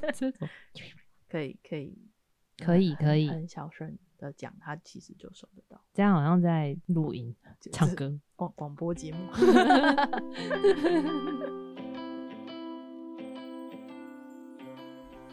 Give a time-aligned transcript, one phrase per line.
[0.14, 0.48] 这种
[1.28, 1.98] 可以可以
[2.58, 5.80] 可以可以，很小声的讲，他其实就收得到。
[5.92, 7.34] 这样好像在录音
[7.72, 8.20] 唱 就是歌。
[8.36, 9.30] 广广播节目。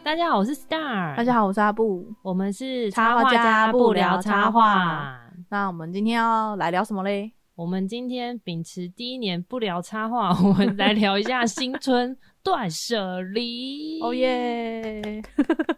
[0.02, 2.12] 大家好，我是 Star，大家好，我是阿布。
[2.22, 5.20] 我们是插画画家不不聊插画。
[5.50, 7.32] 那我们今天要来聊什么嘞？
[7.54, 14.00] 我们今天秉持第一年不聊插画，我们来聊一下新春断舍离。
[14.00, 14.12] 哦！
[14.14, 15.22] 耶！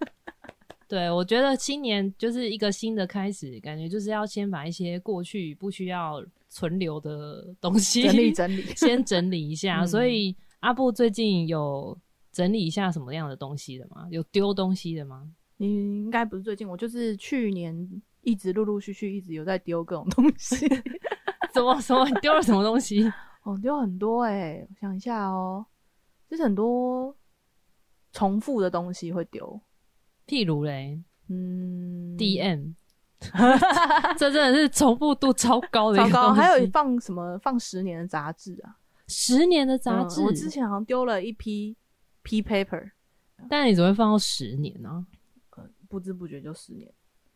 [0.88, 8.62] 对，我觉得新年就是一个新的开始，感觉就是要先把一些过去不需要存留的东西整理整理。
[8.76, 9.80] 先整理一下。
[9.80, 11.98] 嗯所以阿布最近有
[12.30, 14.06] 整理一下什么样的东西的吗？
[14.10, 15.30] 有丢东西的吗？
[15.56, 17.74] 你应该不是最近，我就是去年
[18.20, 20.66] 一直陆陆续续一直有在丢各种东西。
[21.54, 22.04] 什么什么？
[22.06, 23.10] 你丢了什么东西？
[23.44, 25.64] 哦，丢很多哎、我想一下哦，
[26.32, 27.14] 就是很多
[28.10, 29.60] 重复的东西会丢。
[30.26, 32.72] 譬如嘞嗯，DM，
[34.16, 36.40] 这真的是重复度超高的一糟糕，个东西。
[36.40, 38.78] 还有放什么放十年的杂志啊？
[39.08, 41.76] 十年的杂志，嗯我之前好像丢了一批
[42.22, 42.92] P paper，
[43.50, 45.06] 但你怎么会放到十年呢、
[45.86, 46.90] 不知不觉就十年。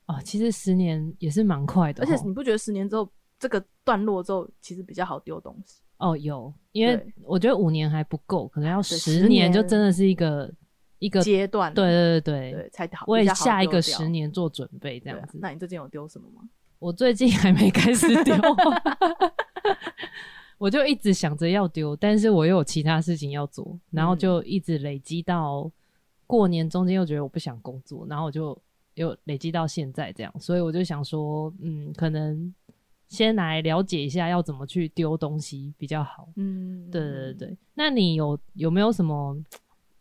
[0.07, 3.07] 哦，其实十年也是蛮快的哦，而且你不觉得十年之后
[3.39, 5.81] 这个段落之后，其实比较好丢东西？
[5.99, 9.51] 哦有，因为我觉得五年还不够，可能要十十年。
[9.51, 10.53] 年就真的是一个
[10.99, 11.73] 一个对阶段。
[11.73, 12.71] 对对对，对。
[12.71, 15.39] 才好，为下一个十年做准备，这样子。
[15.41, 16.43] 那你最近有丢什么吗？
[16.79, 18.35] 我最近还没开始丢，
[20.59, 25.71] 我就一直想着要丢，但是我又有其他事情要做，然后嗯就一直累积到
[26.27, 28.57] 过年中间，又觉得我不想工作，然后我就
[28.95, 32.55] 又累积到现在这样，所以我就想说，嗯，可能
[33.09, 36.29] 先来了解一下要怎么去丢东西比较好。
[36.37, 39.37] 嗯，对对对对，那你有有没有什么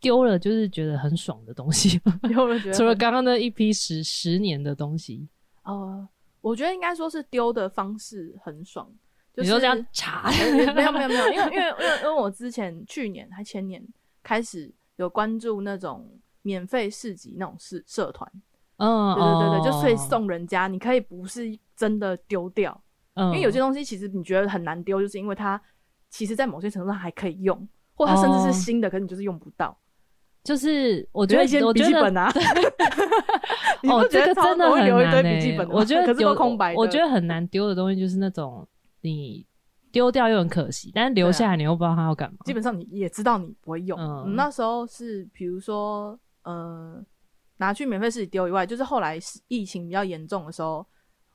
[0.00, 2.00] 丢了就是觉得很爽的东西？
[2.28, 5.28] 丢了觉得 除了刚刚那一批十十年的东西，
[5.62, 6.08] 呃，
[6.40, 8.88] 我觉得应该说是丢的方式很爽，
[9.32, 10.30] 就是你说这样查？
[10.74, 13.82] 没有没有没有，因为因为因为因为我之前去年还前年
[14.22, 16.08] 开始有关注那种
[16.42, 18.30] 免费市集那种社社团，
[18.76, 22.80] 嗯，对对对对，就所以哦，送人家，你可以不是真的丢掉，
[23.16, 25.60] 嗯因为有些东西其实你觉得很难丢，就是因为它
[26.08, 29.76] 其实在某些程度上还可以用，或它甚至哦是新的，可是你就是用不到。
[30.44, 32.30] 就是我我觉得，我笔觉得记本啊，
[33.82, 38.66] 你不哦，这觉得真的很我会留一堆笔记本我觉得可是空白我觉得很难丢的东西就是那种
[39.00, 39.44] 你
[39.90, 42.36] 丢掉又很可惜，但是留下来你又不知道它要干嘛。
[42.44, 43.98] 基本上你也知道你不会用。
[43.98, 47.02] 嗯嗯，那时候是比如说，呃，
[47.56, 50.86] 拿去免费市集丢以外，就是后来是疫情比较严重的时候，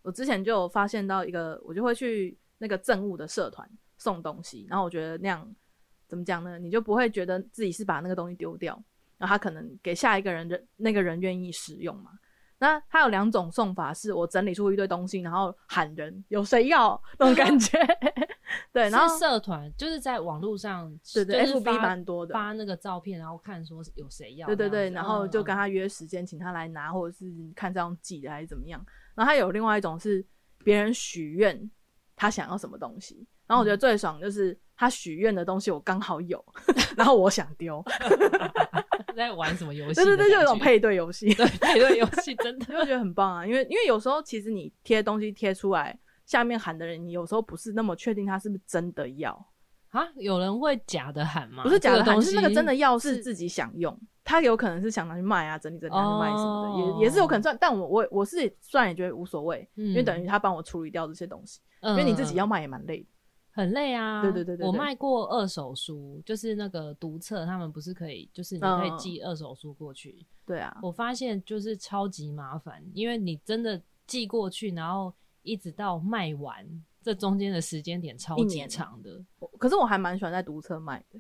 [0.04, 5.48] 我之前就有发现到一个，我就会去那个政务的社团送东西，然后我觉得那样
[6.08, 6.58] 怎么讲呢？
[6.60, 8.74] 你就不会觉得自己是把那个东西丢掉，
[9.18, 12.12] 然后他可能给下一个人人那个人愿意使用嘛。
[12.58, 17.80] 那他有两种送法，是我整理出一堆东西，然后喊人有谁要那种感觉，
[18.72, 27.26] 对，然后社团就是在网络上，对对就是，FB 发蛮多的，发那个照片，然后看说有谁要，对对对，然后就跟嗯他约时间，请他来拿，或者是
[27.56, 28.86] 看这样寄的还是怎么样。
[29.16, 30.26] 然后他有另外一种是
[30.64, 31.70] 别人许愿，
[32.16, 33.28] 他想要什么东西。
[33.48, 36.44] 然后我觉得最爽就是他许愿的东西我刚好有，
[36.96, 39.96] 然后我想丢，嗯 在玩什么游戏？
[39.96, 43.46] 对对对，就有一种配对游戏， 对配对游戏，真的就会觉得很棒啊。
[43.46, 49.38] 因为因为有时候其实你贴东西贴出来，下面喊的人，你有时候不是那么确定他是不是真的要，
[49.92, 51.64] 啊，有人会假的喊吗？
[51.64, 57.58] 不是假的喊，是那个真的要是是自己想用，他有可能是想拿去卖啊，整理整理拿去卖什么的，哦也也是有可能算。
[57.60, 63.08] 但我我我是虽然也觉得无所谓，嗯因为等于他帮我处理掉这些东西，因因为你自己要卖也蛮累的。
[63.54, 64.22] 很累啊。
[64.22, 70.26] 对对对对对我卖过二手书，就是那个读册，他们不是可以，就是你可以嗯寄二手书过去。
[70.46, 76.66] 对啊，我发现就是超级麻烦，因为你真的寄过去，然后一直到卖完，
[77.02, 79.24] 这中间的时间点超级长的。
[79.58, 81.20] 可是我还蛮喜欢在读册卖的，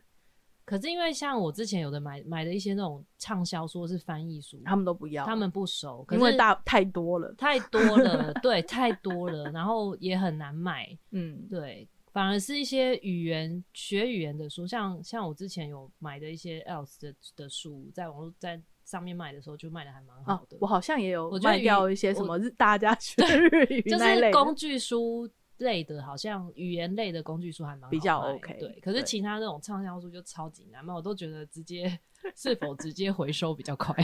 [0.65, 7.33] 可是因为像我之前有的买买的一些那种畅销书是翻译书，他们都不要，他们不熟，可因为是大太多了。
[7.37, 10.87] 太多了，对，太多了，然后也很难卖。
[11.11, 25.29] 嗯，对，反而是一些语言学语言的书，像像我之前有买的一些 else 的的书，在网络在上面卖的时候，就卖的还蛮好哦的。，我好像也有卖掉一些什么大家学日语就是工具书
[25.61, 31.99] 类的，好像语言类的工具书还蛮好比较 OK，对，可是其他那种畅销书就超级难嘛，我都觉得直接
[32.35, 33.95] 是否直接回收比较快。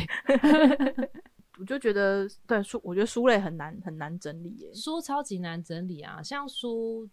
[1.59, 4.73] 我就觉得对书，我觉得书类很难很难整理耶。
[4.75, 7.09] 书超级难整理啊，像书，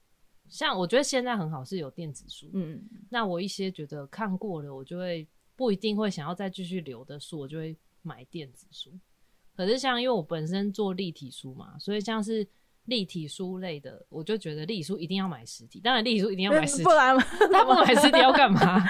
[0.48, 5.26] 像我觉得现在很好是有电子书，嗯，那我一些觉得看过了，我就会
[5.56, 8.92] 不一定会想要再继续留的书，我就会买电子书。
[9.56, 12.46] 可是像因为我本身做立体书嘛，所以像是
[12.86, 15.80] 立体书类的，我就觉得立体书一定要买实体。
[15.80, 17.18] 当然，立体书一定要买实体不， 然
[17.52, 18.82] 他不买实体要干嘛？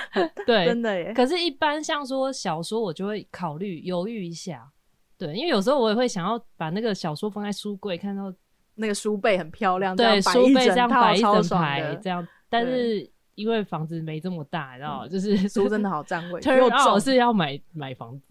[0.46, 1.12] 对， 真的耶。
[1.14, 4.70] 可是，一般像说小说，我就会考虑犹豫一下。
[5.16, 8.32] 对，因为有时候我也会想要把那个小说放在书柜，看到
[8.74, 15.06] 那个书背很漂亮，对书背这样摆一整排这样，但是因为房子没这么大，然后？
[15.06, 18.26] 就是书真的好占位， turn 又 out 重，是要买买房子，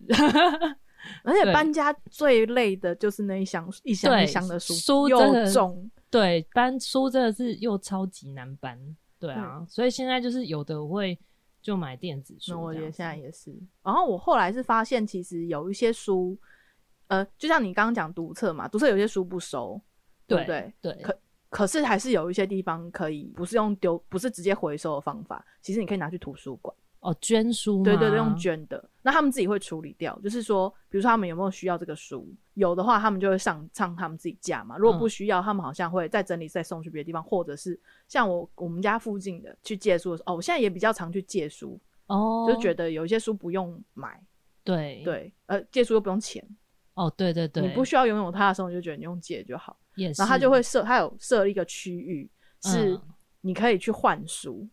[1.24, 8.80] 而且搬家最累的就是那一箱一箱一箱的书，书真又的重，对，搬书真的是又超级难搬，
[9.20, 11.18] 对啊，所以现在就是有的我会
[11.62, 13.56] 就买电子书那我觉得现在也是。
[13.84, 16.38] 然后我后来是发现，其实有一些书，
[17.08, 19.80] 呃，就像你刚刚讲读册嘛，读册有些书不收，
[20.28, 20.94] 对不对对？
[20.94, 21.02] 对。
[21.04, 21.20] 可
[21.50, 30.18] 可是还是有一些地方可以，不是用丢，不是直接回收的方法，其实你可以拿去图书馆，哦，捐书吗对对对，用捐的，那他们自己会处理掉。
[30.24, 41.78] 就是说，比如说他们有没有需要这个书，有的话他们就会上上他们自己架嘛，如果不需要，他们好像会再整理再送去别的地方，或者是像我我们家附近的去借书的时候，哦，我现在也比较常去借书，
[42.08, 44.20] 哦，就觉得有一些书不用买。
[44.64, 46.42] 对对，呃，借书又不用钱，
[46.94, 49.78] 哦，对对对，你不需要拥有它的时候，你就觉得你用借就好。
[49.96, 53.02] 也是，然后他就会设，他有设一个区域是嗯
[53.42, 54.66] 你可以去换书。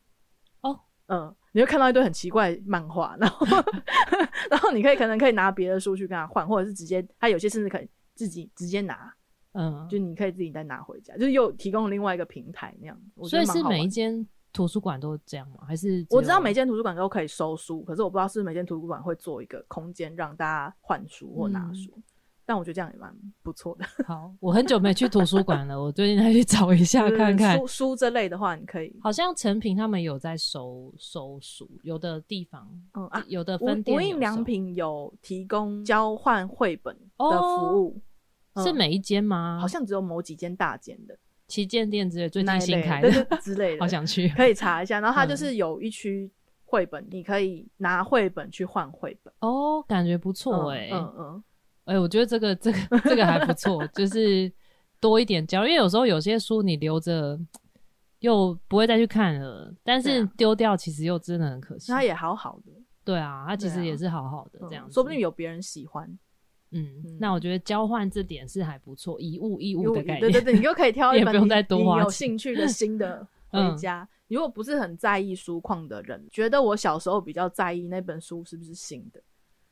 [0.60, 0.78] 哦，
[1.08, 3.46] 嗯，你会看到一堆很奇怪的漫画，然后
[4.50, 9.12] 然后你可以可能可以拿别的书去跟他换，或者是直接，他有些甚至可以自己直接拿，
[9.52, 15.64] 嗯，就你可以自己再拿回家，就是又提供另外一个平台那样所以是每一间图书馆都这样吗？
[15.66, 21.90] 还是我知道每间图书馆都可以收书，可是我不知道是每间图书馆会做一个空间让大家换书或拿嗯书。
[22.50, 23.14] 但我觉得这样也蛮
[23.44, 23.84] 不错的。
[24.04, 27.56] 好，我很久没去图书馆了，我最近再去找一下看看。
[27.56, 37.96] 书书这类的话，你可以好像成品他们有在收收书，有的地方，嗯啊，有的分店有无印良品有提供交换绘本的服务，
[38.54, 39.58] 嗯是每一间吗？
[39.60, 44.28] 好像只有某几间大间的旗舰店之类最那近新开的，之类 的，好想去。
[44.30, 44.98] 可以查一下。
[44.98, 46.28] 然后它就嗯是有一区
[46.64, 51.44] 绘本，你可以拿绘本去换绘本，哦，感觉不错哎、嗯嗯
[51.90, 54.50] 哎、我觉得这个这个这个还不错，就是
[55.00, 57.36] 多一点交，因为有时候有些书你留着
[58.20, 61.90] 又不会再去看了，但是丢掉其实又真的很可惜。
[61.90, 62.72] 它也好好的，
[63.04, 66.06] 对啊，它其实也是好好的嗯这样子、说不定有别人喜欢。
[66.72, 70.20] 嗯嗯，那我觉得交换这点是还不错，一物一物的概念。
[70.20, 74.08] 对对对，你又可以挑一 本你不用再多你有兴趣的新的 回嗯家。
[74.28, 79.20] 如果不是很在意书况的人，觉得我小时候比较在意那本书是不是新的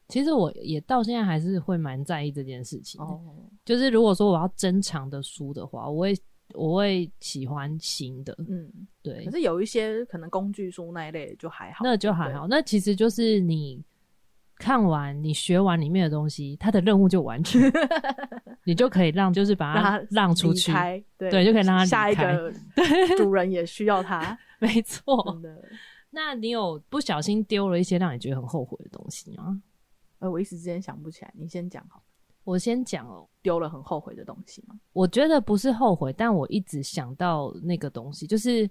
[0.08, 3.06] 其实我也到现在还是会蛮在意这件事情的。
[3.06, 3.20] 哦。
[3.64, 6.16] 就是如果说我要珍藏的书的话，我会
[6.54, 8.72] 我会喜欢新的，嗯，
[9.02, 12.46] 对可，是有一些可能工具书那一类就还好，那就还好。
[12.48, 13.84] 那其实就是你
[14.56, 17.60] 看完、你学完里面的东西，它的任务就完成，
[18.64, 20.72] 你就可以让就是把它它让出去，
[21.18, 22.50] 对对就可以让它下一开 个
[23.18, 25.38] 主人也需要它， 没错。
[26.10, 29.60] 那你有不小心丢了一些让你觉得很后悔的东西吗？
[30.20, 32.02] 呃，我一时之间想不起来，你先讲好了。
[32.44, 34.74] 我先讲哦，丢了很后悔的东西吗？
[34.94, 38.68] 我觉得不是后悔，但我一直想到那个东西，就是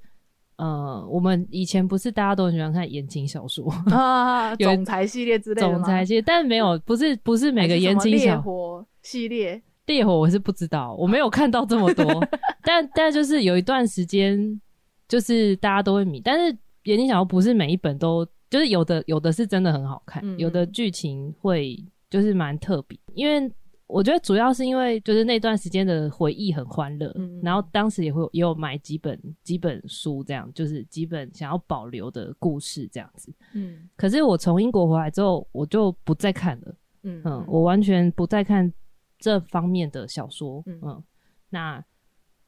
[0.55, 12.05] 呃，我们以前不是大家都很喜欢看言情小说， 啊，有总裁系列之类的总裁系列，但没有，不是不是每个言情小说系列，烈火我是不知道，我没有看到这么多，
[12.65, 14.59] 但但就是有一段时间，
[15.07, 23.51] 就是大家都会迷，但是言情小说不是每一本都，就是有的有的是真的很好看，嗯有的剧情会就是蛮特别，因为
[23.87, 33.33] 我觉得主要是因为就是那段时间的回忆很欢乐，嗯然后当时也会有也有买几本几本书，这样就是几本想要保留的故事这样子。
[33.53, 36.75] 嗯可是我从英国回来之后，我就不再看了。
[37.03, 38.71] 嗯嗯，我完全不再看
[39.19, 40.61] 这方面的小说。
[40.65, 41.03] 嗯嗯
[41.49, 41.81] 那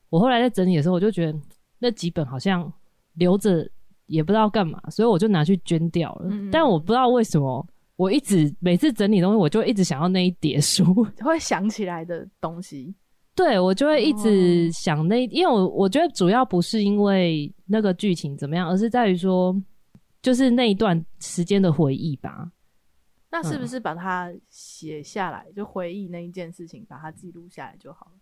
[0.09, 1.39] 我后来在整理的时候，我就觉得
[1.77, 2.71] 那几本好像
[3.13, 3.65] 留着
[4.09, 6.27] 也不知道干嘛，所以我就拿去捐掉了。
[6.29, 10.83] 嗯嗯但我不知道为什么，我一直每次整理东西，我就一直想要那一叠书。
[11.21, 12.93] 会想起来的东西，
[13.35, 19.55] 对我就会一直哦想那，因为我我觉得主要不是因为那个剧情怎么样，而是在于说，
[20.21, 22.51] 就是那一段时间的回忆吧。
[23.31, 28.18] 那是不嗯是把它写下来，就回忆那一件事情，把它记录下来就好了？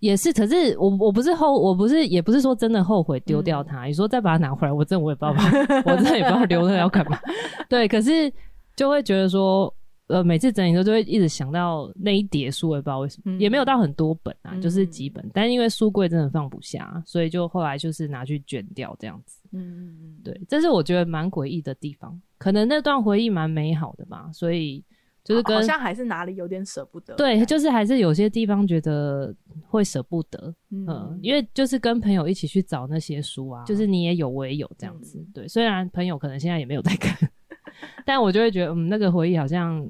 [0.00, 3.84] 也是，可是我我不是后，我不是也不是说真的后悔丢嗯掉它。
[3.84, 7.18] 你说再把它拿回来，我真的我也不知道把，我真的也不知道留着要干嘛。
[7.68, 8.32] 对，可是
[8.76, 9.72] 就会觉得说，
[10.06, 19.40] 呃，每次整理的时候就会一直想到那一叠书，我也不知道为什么，嗯也没有到很多本啊，嗯就是几本，但因为书柜真的放不下，所以就后来就是拿去卷掉这样子。
[19.52, 24.84] 嗯嗯嗯，对，这是我觉得蛮诡异的地方，可能那段回忆蛮美好的吧，所以
[25.28, 27.14] 就是跟好好像还是哪里有点舍不得。
[27.16, 29.34] 对，就是还是有些地方觉得
[29.66, 37.30] 会舍不得，嗯，嗯，因为就是跟朋友一起去找那些书啊，就是你也有我也有这样子，嗯对，虽然朋友可能现在也没有在看，
[38.06, 39.86] 但我就会觉得，嗯，那个回忆好像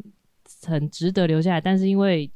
[0.67, 2.29] 很值得留下来，但是因为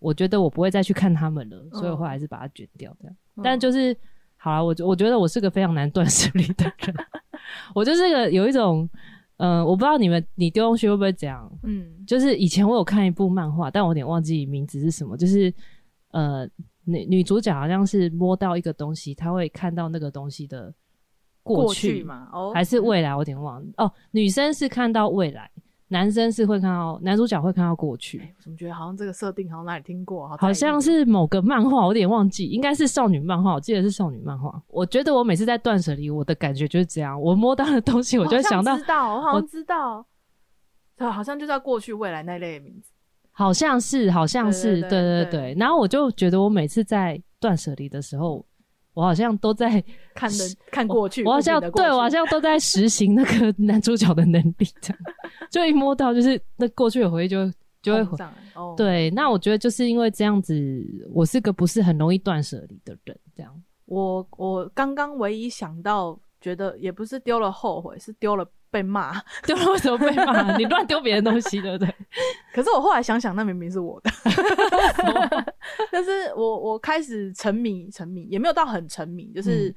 [0.00, 3.16] 我觉得我不会再去看他们了，所以我后来还是把它卷掉这样。
[3.36, 3.96] 嗯但就是
[4.36, 6.94] 好了，我我觉得我是个非常难断舍离的人，
[7.74, 8.88] 我就是个有一种，
[9.38, 15.52] 嗯、我不知道你们你丢东西会不会这样，嗯就是以前我有看一部漫画，但我有点忘记名字是什么，就是
[16.12, 16.48] 呃
[16.84, 20.72] 女女主角好像是摸到一个东西，她会看到那个东西的
[21.42, 23.66] 过过去去嘛，哦，还是未来，我有点忘了。
[23.78, 25.50] 哦，女生是看到未来，
[25.88, 28.18] 男生是会看到男主角会看到过去。
[28.18, 30.26] 哎，我怎么觉得好像这个设定好像哪里听过？
[30.28, 34.62] 好好像是某个漫画，我有点忘记，应该是少女漫画，我记得是少女漫画。
[34.68, 40.04] 我觉得我每次在断舍离，我的感觉就是这样，我摸到的东西，我就会想到知道，我好像知道，
[40.96, 42.90] 对，好像就在过去未来那类的名字。
[43.36, 45.54] 好像是，好像是，对对对对对对。
[45.58, 48.46] 然后我就觉得，我每次在断舍离的时候，
[48.94, 49.82] 我好像都在，
[50.14, 54.98] 看的看过去，我好像对我好像都在实行那个男主角的能力，这样
[55.50, 57.50] 就一摸到，就是那过去的回忆就
[57.82, 58.16] 就会
[58.76, 60.54] 对，那我觉得就是因为这样子，
[61.12, 63.52] 我是个不是很容易断舍离的人，这样。
[63.86, 69.14] 我我刚刚唯一想到，觉得也不是丢了后悔，是丢了被骂。
[69.46, 70.56] 丢了为什么被骂？
[70.58, 71.94] 你乱丢别人东西，对不对？
[72.52, 74.10] 可是我后来想想，那明明是我的。
[75.92, 79.74] 但是我我开始沉迷，沉迷也没有到很沉迷，就是嗯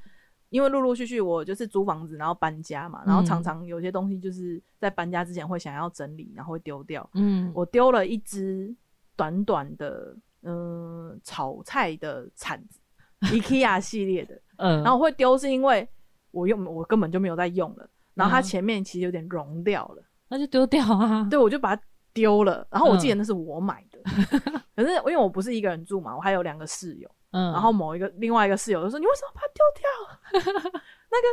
[0.50, 7.08] 因为陆陆续续我就是租房子，然后搬家嘛，然后嗯常常有些东西就是在搬家之前会想要整理，然后会丢掉。
[7.14, 8.74] 嗯，我丢了一只
[9.16, 12.80] 短短的嗯、呃炒菜的铲子
[13.22, 15.86] ，IKEA 系列的，嗯，然后我会丢是因为
[16.32, 20.04] 我用我根本就没有在用了，然后它嗯前面其实有点融掉了。
[20.30, 21.26] 那就丢掉啊。
[21.30, 21.82] 对，我就把它
[22.14, 22.68] 丢了。
[22.70, 24.00] 然后我记得嗯那是我买的，
[24.76, 27.10] 可是因为我不是一个人住嘛，我还有两个室友。
[27.32, 30.72] 嗯，然后某一个另外一个室友就说：“你为什么把它丢掉？
[31.12, 31.28] 那个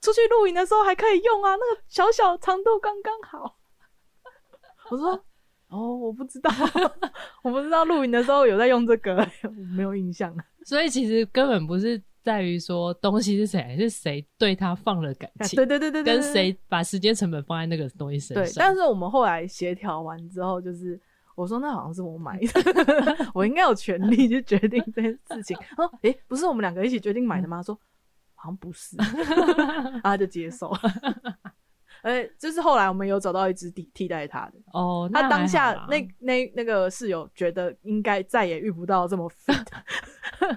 [0.00, 3.56] 出去露营的时候还可以用啊，那个小小长度刚刚好。
[4.90, 5.12] ”我说
[5.70, 6.50] ：“哦，我不知道，
[7.42, 10.34] 我不知道露营的时候有在用这个，我没有印象。
[10.64, 18.64] 所以其实根本不是在于说东西是谁，是谁对他放了感情，对对对对对，跟谁把时间成本放在那个东西身上对，上。
[18.64, 21.00] 但是我们后来协调完之后，就是
[21.36, 25.56] 我说那好像是我买的， 我应该有权利去决定这件事情。
[25.76, 27.58] 哦，诶，不是我们两个一起决定买的吗？
[27.58, 27.78] 他说
[28.34, 28.96] 好像不是，
[30.02, 30.76] 他就接受。
[32.06, 39.66] 而且就是后来我们有找到一只替替代他的，哦，那他当下那那那个室友觉得应该再也遇不到这么 fit，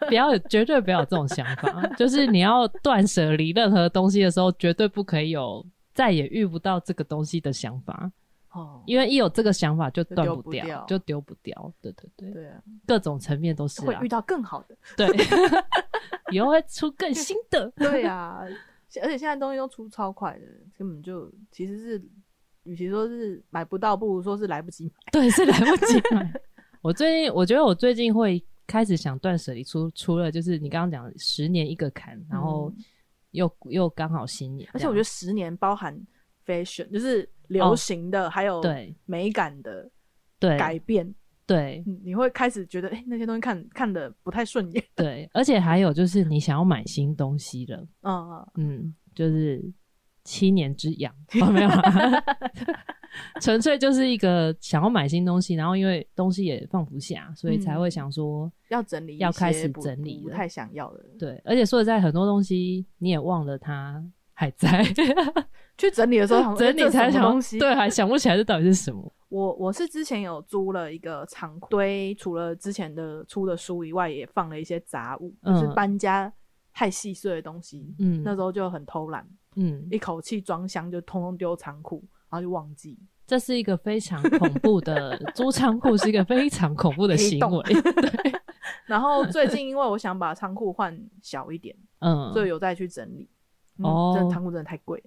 [0.08, 5.66] 不要有绝对不要有这种想法，就是你要断舍离任何东西的时候，绝对不可以有
[5.96, 8.12] 再也遇不到这个东西的想法，
[8.52, 11.74] 哦，因为一有这个想法就断不掉，就丢不掉。
[11.82, 15.08] 对对对，对啊，各种层面都是啊会遇，到更好的，对，
[16.32, 17.72] 以后会出更新的。
[17.76, 18.56] 对呀、现
[19.02, 20.46] 而且现在东西都出超快的，
[20.78, 22.02] 根本就其实是，
[22.64, 24.92] 与其说是买不到，不如说是来不及买。
[25.12, 26.34] 对，是来不及买。
[26.82, 32.74] 我最近，我觉得我最近会开始想断舍离，除除了就是你刚刚讲十年一个坎，然后
[33.32, 35.96] 又又刚好新年而且我觉得十年包含
[36.46, 39.90] fashion，就是流行的，还有哦对美感的
[40.40, 41.14] 对改变，
[41.54, 41.84] 对。
[41.88, 44.84] 嗯你会开始觉得，哎、那些东西看看的不太顺眼。
[44.96, 49.64] 对，而且还有就是你想要买新东西了，嗯嗯，嗯，就是
[50.24, 52.24] 七年之痒，哦、没有啦，
[53.42, 64.04] 纯粹就是一个想要买新东西，然后因为东西也放不下，所以才会想说，要整理要开始整理了不太想要的，对，而且说实在，很多东西你也忘了它
[64.40, 64.82] 还在，
[65.78, 67.60] 去整理的时候整理才想东西。
[67.60, 69.14] 对，还想不起来这到底是什么。
[69.28, 76.32] 我我是之前有租了一个仓库堆，除了之前的出的书以外，也放了一些杂物，就是嗯搬家
[76.72, 77.94] 太细碎的东西。
[78.00, 79.28] 嗯，那时候就很偷懒，
[79.58, 82.98] 嗯，一口气装箱就通通丢仓库，然后就忘记。
[83.28, 87.64] 这是一个非常恐怖的租仓库，是一个非常恐怖的行为。
[88.88, 93.30] 然后最近因为我想把仓库换小一点，嗯，所以有再去整理。
[93.80, 95.02] 嗯哦这仓库真的太贵，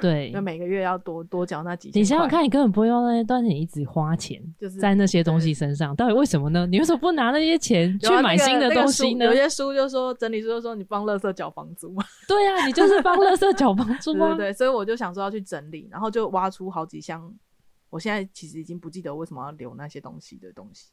[0.00, 6.66] 对 因为，每个月要多多缴那几千，你想想看，你根本不会用那些，但是你一直花钱就是在那些东西身上，到底为什么呢？
[6.66, 9.26] 你为什么不拿那些钱去买新的东西呢？
[9.26, 14.28] 有些书就说整理书就说你帮垃圾缴房租嘛， 对啊，你就是帮垃圾缴房租啊。
[14.28, 17.32] 对对对，所以我就想说要去整理，然后就挖出好几箱
[17.90, 20.90] 我现在其实已经不记得为什么要留那些东西的东西，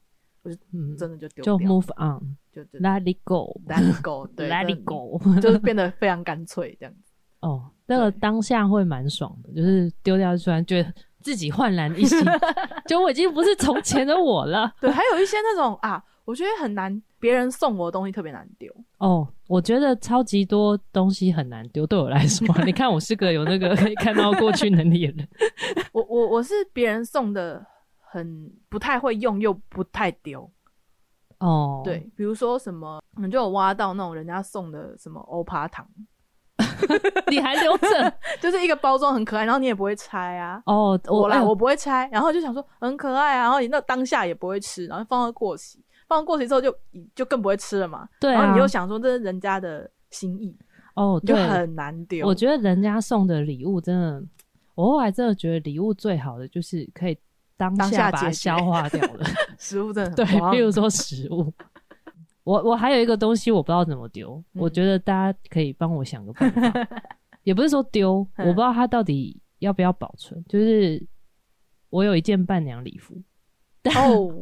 [0.73, 2.21] 嗯，真的就丢就，move on，let
[2.51, 2.79] 就就
[3.11, 5.17] it go，let it go，对， let it go。
[5.39, 7.08] 就是变得非常干脆这样子。
[7.41, 12.19] 哦，那个当下会蛮爽的，就是丢掉，突然觉得自己焕然一新，
[12.87, 14.73] 就我已经不是从前的我了。
[14.79, 18.73] 对，还有一些那种啊，我觉得很难，别人送我的东西特别难丢。
[18.97, 25.27] 哦，我觉得超级多东西很难丢，对我来说， 你看我是个有那个可以看到过去能力的人。
[25.93, 27.65] 我我我是别人送的，
[27.99, 30.49] 很不太会用，又不太丢。
[31.39, 35.87] 哦，对，比如说什么，我们就有挖到那种人家送的什么欧趴糖，
[37.29, 38.13] 你还留着？
[38.41, 40.61] 就是一个包装很可爱，然后你也不会拆啊。
[40.65, 46.73] 哦，我啦，哎我不会拆，然后就想说很可爱啊，然后你那当下也不会吃，然后放到过期，放到过期之后就
[47.15, 48.07] 就更不会吃了嘛。
[48.19, 50.55] 对啊然后你又想说这是人家的心意，
[50.95, 52.27] 哦，对，就很难丢。
[52.27, 54.23] 我觉得人家送的礼物真的，
[54.75, 57.17] 我后来真的觉得礼物最好的就是可以
[57.57, 59.25] 当当下把它消化掉了。
[59.57, 61.53] 食物真的对，比如说食物。
[62.49, 66.87] 我我还有一个东西我不知道怎么丢，嗯我觉得大家可以帮我想个办法，
[67.45, 70.43] 也不是说丢，我嗯不知道它到底要不要保存。
[70.49, 70.99] 就是
[71.91, 73.13] 我有一件伴娘礼服，
[73.95, 74.33] 哦，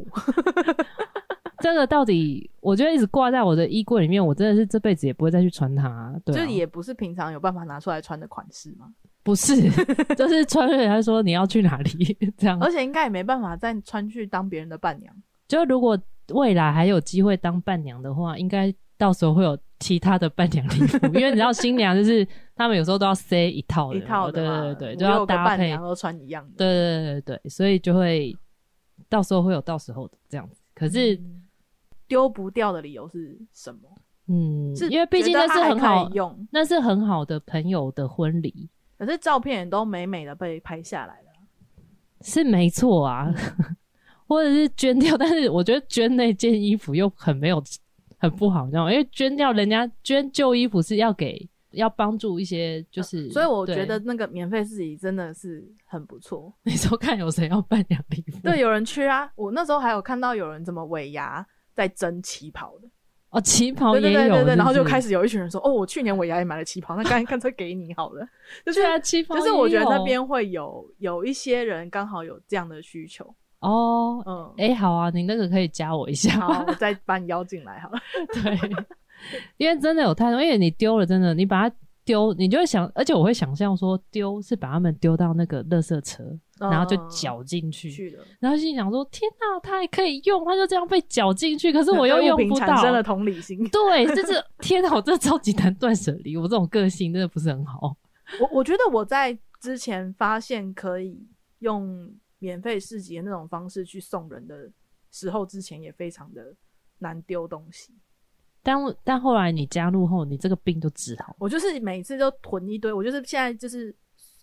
[1.60, 6.18] 这个到底我觉得一直挂在我的衣柜里面，我真的是这辈子也不会再去穿它。
[6.24, 8.86] 对、啊，就也不是平常有办法拿出来穿的款式嘛，
[9.22, 9.54] 不是，
[10.16, 12.58] 就是穿了人家说你要去哪里这样。
[12.58, 15.14] 而且应该也没办法再穿去当别人的伴娘。
[15.46, 15.98] 就如果
[16.34, 26.56] 未来还有机会当伴娘的话，应该到时候会有其他的伴娘礼服，因为你知道新娘就是他们有时候都要塞一套的 一，套的嘛，对对对，就要伴娘都穿一样的。
[26.56, 28.36] 对对对对对，所以就会
[29.08, 30.60] 到时候会有到时候的这样子。
[30.74, 31.42] 可是，嗯
[32.06, 33.80] 丢不掉的理由是什么？
[34.28, 38.68] 嗯，是因为毕竟那是很好，用，那是很好的朋友的婚礼，
[38.98, 41.28] 可是照片也都美美的被拍下来了。
[42.22, 43.32] 是没错啊，
[44.28, 47.60] 或者是捐掉，但是我觉得捐那件衣服又很没有，
[48.18, 48.92] 很不好，你知道吗？
[48.92, 56.52] 因为捐掉人家捐旧衣服是要给要帮助一些，就是、所以我觉得那个免费市集真的是很不错。
[56.62, 62.88] 那时候看有谁要办两礼服，对，有人缺啊，我那时候还有看到有人怎么尾牙在争旗袍的，
[63.30, 68.26] 哦，旗袍对也有，对对对对，然后就开始始有一群人说，哦，我去年尾牙也买了旗袍，那 干干脆给你好了。
[68.64, 77.98] 就是对啊，旗袍就是我觉得那边会有有一些人刚好有这样的需求，哦，嗯，哎、好啊，你那个可以加我一下，好，我再把你邀进来好了。
[78.34, 78.58] 对，
[79.56, 86.24] 因为真的有太多，因为你丢了，真的你把它丢，你就会想，而且我会想象说丢是把他们丢到那个垃圾车，
[86.58, 92.66] 然后就嗯搅进去，然后心想说天哪，它还可以用，它就这样被搅进去，可是我又用不到。
[92.66, 93.58] 产生了同理心。
[93.70, 97.96] 对，就是天哪，我真的超级难断舍离，我这种个性真的不是很好。
[98.40, 101.18] 我我觉得我在之前发现可以
[101.58, 104.70] 用免费市集的那种方式去送人的
[105.10, 106.54] 时候，之前也非常的
[106.98, 107.94] 难丢东西。
[108.62, 111.34] 但但后来你加入后，你这个病就治好。
[111.38, 113.94] 我就是每次都囤一堆，我就是现在就是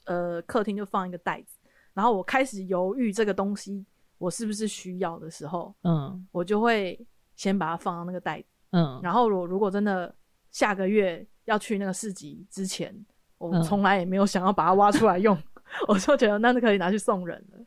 [0.05, 1.57] 呃客厅就放一个袋子，
[1.93, 3.85] 然后我开始犹豫这个东西
[4.17, 6.99] 我是不是需要的时候，嗯我就会
[7.35, 10.15] 先把它放到那个袋子，嗯，然后我如果真的
[10.51, 12.95] 下个月要去那个市集之前，
[13.37, 15.37] 我嗯从来也没有想要把它挖出来用，
[15.87, 17.59] 我就觉得那是可以拿去送人了。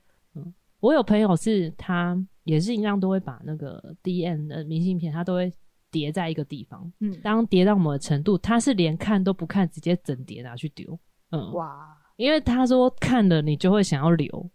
[0.80, 5.52] 我有朋友是他也是一样，都会把那个 D N 的明信片，他都会
[5.90, 6.90] 叠在一个地方。
[7.00, 10.98] 嗯，当叠到某个程度，他是连看都不看，直接整叠拿去丢。
[11.30, 14.50] 嗯，哇，因为他说看了你就会想要留，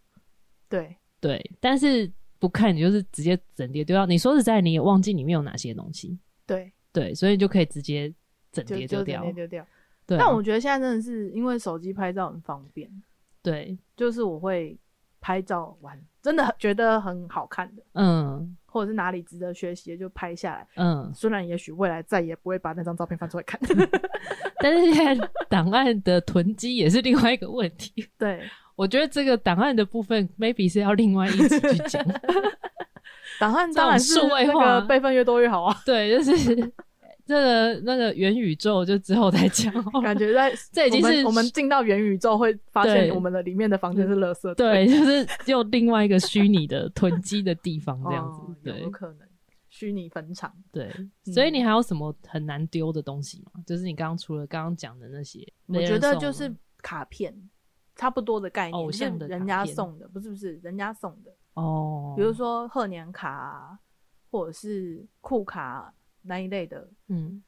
[0.70, 4.06] 对，对，但是不看你就是直接整叠丢掉。
[4.06, 8.14] 你说实在，你也忘记里面有哪些东西，对，对，所以就可以直接
[8.52, 9.24] 整叠丢掉。
[9.34, 9.66] 丢掉。
[10.06, 12.90] 对啊，但我觉得现在真的是因为手机拍照很方便，
[13.42, 14.78] 对，就是我会
[15.22, 20.66] 拍照完，真的觉得很好看的，嗯或者是哪里值得学习的就拍下来。
[20.78, 23.60] 嗯，虽然也许未来再也不会把那张照片翻出来看，
[24.58, 27.94] 但是现在档案的囤积也是另外一个问题。
[28.18, 28.42] 对，
[28.76, 32.04] 我觉得这个档案的部分，maybe 是要另外一集去讲。
[33.40, 36.56] 档案当然是那化个备份越多越好啊，对，就是
[37.26, 39.74] 这个那个元宇宙，就之后再讲。
[40.04, 48.72] 感觉在 这已经是我们进到元宇宙会发对现我们的里面的房间是垃圾，对， 就是又另外一个虚拟的囤积的地方，这样子。
[48.82, 49.28] 有可能
[49.70, 50.54] 虚拟坟场。
[50.72, 50.92] 对，
[51.26, 53.62] 嗯所以你还有什么很难丢的东西吗？
[53.66, 57.34] 就是你刚刚除了刚刚讲的那些，我觉得就是卡片，
[57.96, 63.80] 差不多的概念，人家送的，不是不是人家送的，哦，比如说贺年卡啊，
[64.30, 67.42] 或者是酷卡那一类的，嗯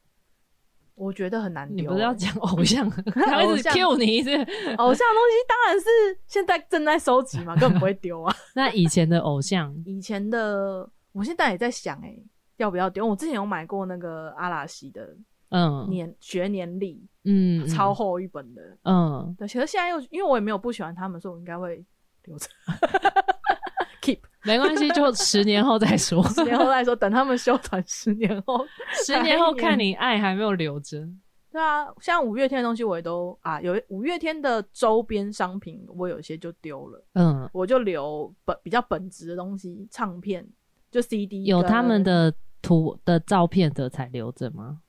[0.96, 4.32] 我觉得很难丢、你不是要欸讲偶像， 他一直 Q 你一直。
[4.32, 5.86] 偶像的东西当然是
[6.26, 8.34] 现在正在收集嘛， 根本不会丢啊。
[8.56, 13.06] 那以前的偶像，以前的，我现在也在想、欸，要不要丢？
[13.06, 15.14] 我之前有买过那个阿拉西的
[15.50, 18.62] 嗯年、学年历，嗯，嗯超厚一本的。
[18.84, 21.84] 嗯，对，其实现在又因为我也没有不喜欢他们，所以我应该会
[22.24, 22.48] 留着。
[24.46, 26.24] 没关系，就十年后再说。
[26.30, 28.66] 十年后再说，等他们修团，十年后，
[29.06, 31.08] 十年后看你爱还没有留着。
[31.52, 40.46] 对啊，像五月天的东西我也都啊，有五月天的周边商品，我有些就丢了，嗯，我就留本比较本质的东西，唱片
[40.92, 44.82] 就 CD，有他们的图的照片的才留着吗？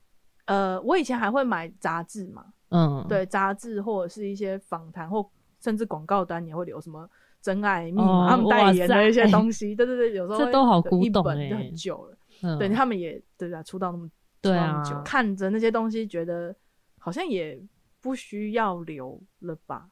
[0.45, 5.25] 呃，我以前还会买杂志嘛，嗯，，对，杂志或者是一些访谈或
[5.61, 7.09] 甚至广告单也会留什么
[7.47, 14.09] 真爱密码、哦他们代言的一些东西，对 对对， 有时候这都好古董很久了，嗯，对他们也对啊，出道那么
[14.41, 16.53] 对啊，看着那些东西，觉得
[16.99, 17.57] 好像也
[18.01, 19.87] 不需要留了吧？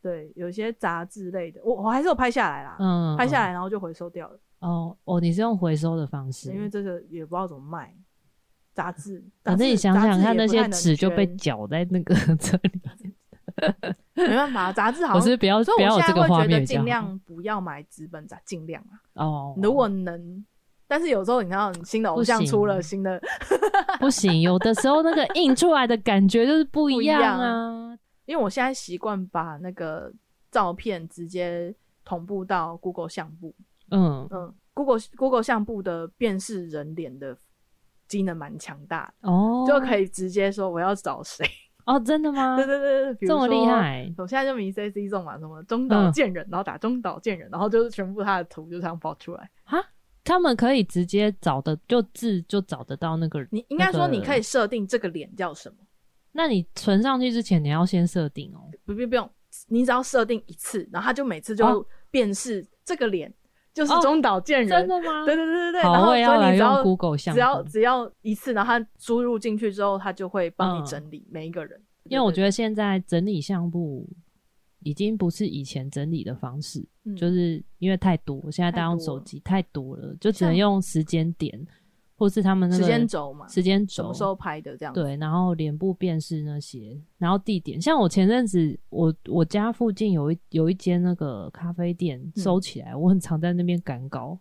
[0.00, 7.92] 对，有些杂志类的，我我还是有拍下来啦，嗯，拍下来然后就回收掉了，哦哦，你是用回收的方式，因为这个也不知道怎么卖。
[8.74, 13.12] 杂志，反正你想想看，那些纸就被缴，搅在那个 这里。
[14.14, 15.16] 没办法，杂志好像。
[15.16, 19.24] 我是不要所我现在会觉得尽量不要买纸本杂，尽量啊。
[19.24, 19.54] 哦。
[19.62, 20.44] 如果能，
[20.86, 23.20] 但是有时候你看到新的偶像出了新的，
[23.98, 27.98] 不行，有的时候那个印出来的感觉就是不一样不一样啊。
[28.26, 30.12] 因为我现在习惯把那个
[30.50, 33.54] 照片直接同步到 Google 相簿，
[33.90, 37.36] 嗯，嗯，Google Google 相簿的辨识人脸的
[38.06, 41.44] 机能蛮强大的，哦，就可以直接说我要找谁。
[41.84, 42.56] 哦，真的吗？
[42.56, 43.64] 对对对对，这么厉。
[43.66, 44.12] 害？
[44.16, 49.50] 我现在就迷 C C 中嘛，什么中岛嗯健人，然后打中岛健人，然后就是全部他的图就这样跑出来。
[50.24, 53.44] 他们可以直接找的，就字就找得到那个。
[53.50, 55.76] 你应该说你可以以，设定这个脸叫什么，
[56.30, 58.70] 那你存上去之前，你要先设定哦。
[58.86, 59.28] 不不不用，
[59.66, 63.34] 你只要设定一次，然后他就每次就哦辨识这个脸
[63.74, 64.68] 就是哦中岛健人。
[64.68, 65.24] 真的吗？
[65.24, 71.80] 对对对对对，好，然后要你只要 Google 相只要，只要一次，然后他输入进去之后，他就会帮你嗯整理每一个人。
[72.04, 74.08] 因为我觉得得现在整理项目
[74.80, 81.64] 已经不是以前整理的方式，嗯就是因为太多，现在大家用手机太多了，就只能用时间点，
[82.22, 85.02] 或是他们那个时间轴嘛，时间轴什么时候拍的这样子。
[85.02, 94.38] 对，然后脸部辨识那些，然后地点，像我前阵子，我我家附近有一有一间那个咖啡店嗯收起来，我很常在那边赶稿，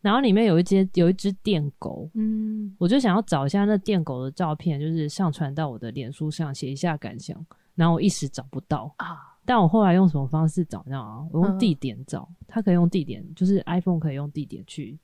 [0.00, 7.44] 然后里面有一间有一只电狗，嗯，我就想要找一下那电狗的照片，就是上传到我的脸书上写一下感想，
[7.74, 10.84] 然后我一时找不到，啊，但我后来用什么方式找？
[10.86, 11.28] 你知道吗？
[11.32, 14.96] 我用嗯地点找，它可以用地点，就是 iPhone 可以用地点去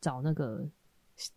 [0.00, 0.68] 找那个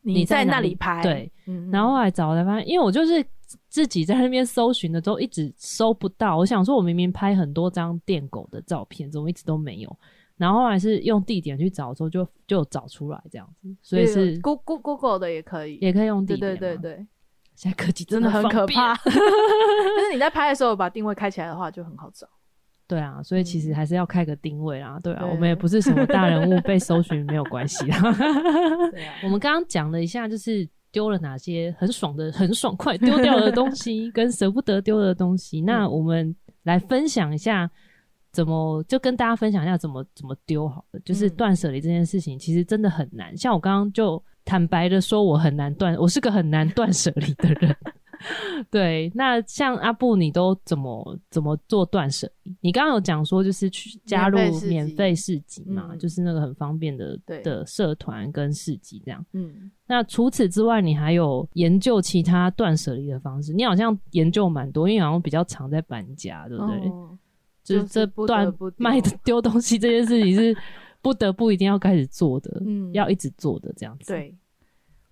[0.02, 3.26] 你在那里拍，对，嗯，然后后来找才发现，因为我就是
[3.68, 6.38] 自己在那边搜寻的时候一直搜不到。
[6.38, 10.00] 我想说，我明明拍很多张电狗的照片，怎么一直都没有？
[10.38, 16.58] 然后后来是用地点去找的时候就，就找出来这样子，所以是 Google Google 的也可以，也可以用地对点。
[16.58, 16.96] 对对。
[16.96, 17.08] 对，
[17.56, 18.96] 现在科技真的很可怕。
[19.04, 22.26] 就是你在拍的时候把定位开起来的话，就很好找。
[22.90, 25.00] 对啊，所以其实还是要开个定位啦。
[25.04, 28.02] 对啊，对我们也不是什么大人物，被搜寻没有关系啦。
[28.92, 35.62] 对啊， 我们刚刚讲了一下，就是丢了哪些很爽的、很爽快丢掉的东西，跟舍不得丢的东西。
[35.62, 37.70] 那我们来分享一下，
[38.32, 41.00] 怎么就跟大家分享一下怎么怎么丢好了。
[41.06, 43.38] 就是嗯断舍离这件事情，其实真的很难。
[43.38, 47.76] 像我刚刚就坦白的说，我很难断，我是个很难断舍离的人。
[48.70, 52.56] 对，那像阿布，你都怎么怎么做断舍离？
[52.62, 59.26] 你刚刚有讲说，就是去加入免费市集嘛，嗯就是那个很方便的的社团跟市集这样。
[59.34, 63.54] 嗯，那除此之外，你还有研究其他断舍离的方式？
[63.54, 66.90] 你好像研究蛮多，因为好像比较常在搬家，对不对？
[66.90, 67.18] 哦
[67.62, 70.58] 就是这断 卖的丢东西这件事情是
[71.04, 74.36] 不得不一定要开始做的，嗯要一直做的这样子。，对，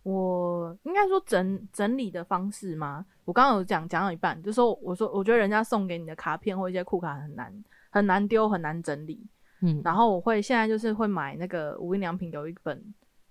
[0.10, 3.06] 我应该说整整理的方式吗？
[3.26, 7.54] 我刚刚有讲讲到一半，就说我说我觉得人家送给你的卡片或一些库卡很难
[7.90, 9.22] 很难丢很难整理，
[9.62, 12.82] 嗯，然后我会现在就是会买那个无印良品有一本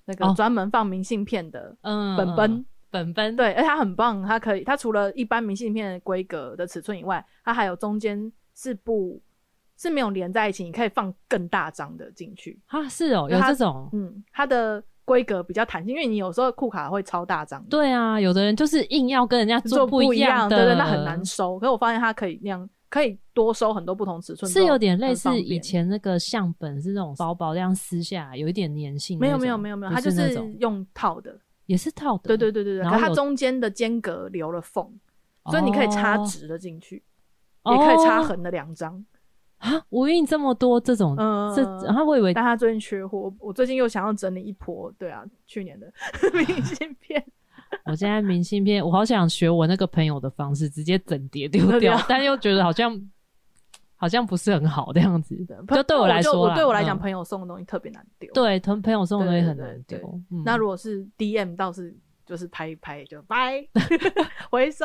[0.05, 2.67] 那个哦专门放明信片的嗯本本。
[2.89, 9.21] 本本，对，而且它很棒，它可以，它除了一般明信片的规格的尺寸以外，它还有中间是不
[9.77, 12.59] 是没有连在一起，你可以放更大张的进去。
[12.69, 13.91] 啊，是哦，有这种。
[13.93, 21.59] 嗯，它的规格比较弹性，因为你有时候库卡会超大张的，对啊，有的人就是硬要跟人家做不一样的，对对，那很难收。
[21.59, 29.33] 可是我发现它可以那样，可以多收很多不同尺寸，是有点类似以前那个相本是那种薄薄这样撕下来，有一点粘性那没。
[29.33, 32.29] 有没有没有没有，它就是用套的，也是套的。
[32.29, 34.85] 对对对对对，然后有可它中间的间隔留了缝，
[35.51, 37.03] 所以你可以插哦直的进去，
[37.65, 39.05] 也可以插哦横的两张。
[39.59, 39.83] 啊！
[39.91, 45.91] 无印这么多这种，嗯，这然后我以为但他最近缺货，我最近又想要整理一波，对啊，去年的
[46.35, 47.25] 明信片，
[47.87, 53.01] 我现在明信片，我好想学我那个朋友的方式，直接整叠丢丢掉，但又觉得好像
[53.99, 55.35] 好像不是很好的样子。
[55.75, 59.99] 就对我来说对我来讲，嗯朋友送的东西特别难丢。，对，同朋友送的东西很难丢。
[60.31, 63.67] 嗯那如果是 DM 倒是就是拍一拍就拜
[64.51, 64.85] 回收，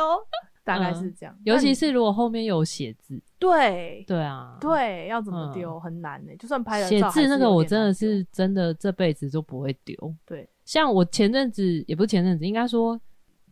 [0.63, 1.37] 大概是这样。
[1.43, 9.95] 尤其是如果后面有写字，对对啊，对，要怎么嗯丢很难呢，就算拍了写字那个我真的是真的这辈子都不会丢。
[10.25, 12.99] 对，像我前阵子也不是前阵子，应该说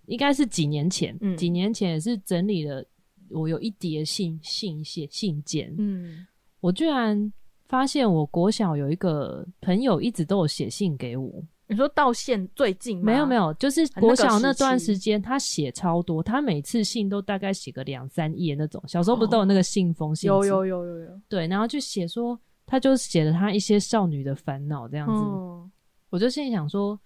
[0.05, 2.83] 应该是几年前，嗯几年前也是整理了
[3.29, 6.25] 我有一叠信信写信件，嗯
[6.61, 7.31] 我居然
[7.67, 11.31] 发现我国小有一个朋友一直都有写信给我，
[11.69, 18.83] 你说到现最近没有没，有，就是那个国小那段时间他写超多，他每次信都大概写个两三页那种。
[18.87, 25.13] 小时候不是都有那个信封信纸有有有有有，对，然后就写说，他就写了他一些少女的烦恼这样子。
[25.13, 25.71] 嗯，
[26.09, 26.99] 我就心里想说，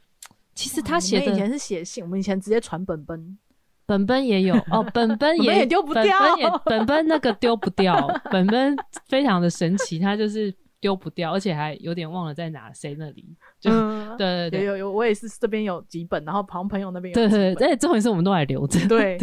[0.56, 3.38] 其实他写的以前是写信，我们以前直接传本本，
[3.86, 8.73] 本本也有哦，本本 本也丢不本掉本也本本那个丢不掉， 本本
[9.10, 13.26] 非常的神奇，他就是丢不掉，而且还有点忘了在哪谁那里。
[13.62, 18.86] 就、嗯， 对对对有有有，我也是这边有几本，然后旁朋友那边有几对对，本而且重点是我们都还留着。
[18.89, 19.17] 对，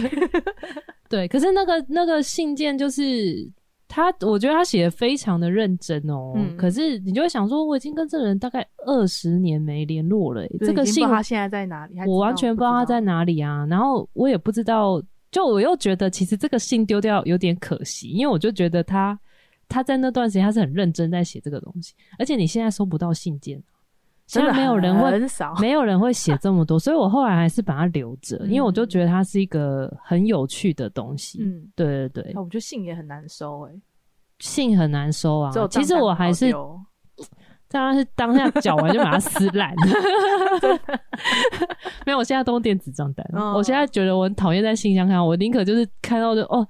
[1.11, 3.47] 对，可是那个那个信件就是
[3.87, 6.33] 他，我觉得他写的非常的认真哦。
[6.37, 13.01] 嗯可是你就会想说，我已经跟这个人大概二十年没联络了这个信他现在在哪里，我完全不知道他在。
[13.01, 13.67] 哪里啊。
[13.69, 19.19] 然后我也不知道，就我又觉得其实这个信丢掉有点可惜，因为我就觉得他
[19.71, 23.63] 他在那段时间他是很认真在写这个东西，而且你现在收不到信件，
[24.27, 31.39] 现在没有人会很少，没有人会写这么多，所以我后来还是把它留着，嗯因为我就觉得它是一个很有趣的东西。
[31.43, 33.73] 嗯，对对对那，我觉得信也很难收哎，
[34.41, 35.51] 信很难收啊。
[35.69, 36.79] 其实我还是丢
[37.69, 39.73] 当然是当下缴完就把它撕烂。
[42.05, 43.25] 没有，我现在都用电子账单。
[43.33, 46.67] 哦我现在觉得我很讨厌在信箱看，我宁可就是看到就哦。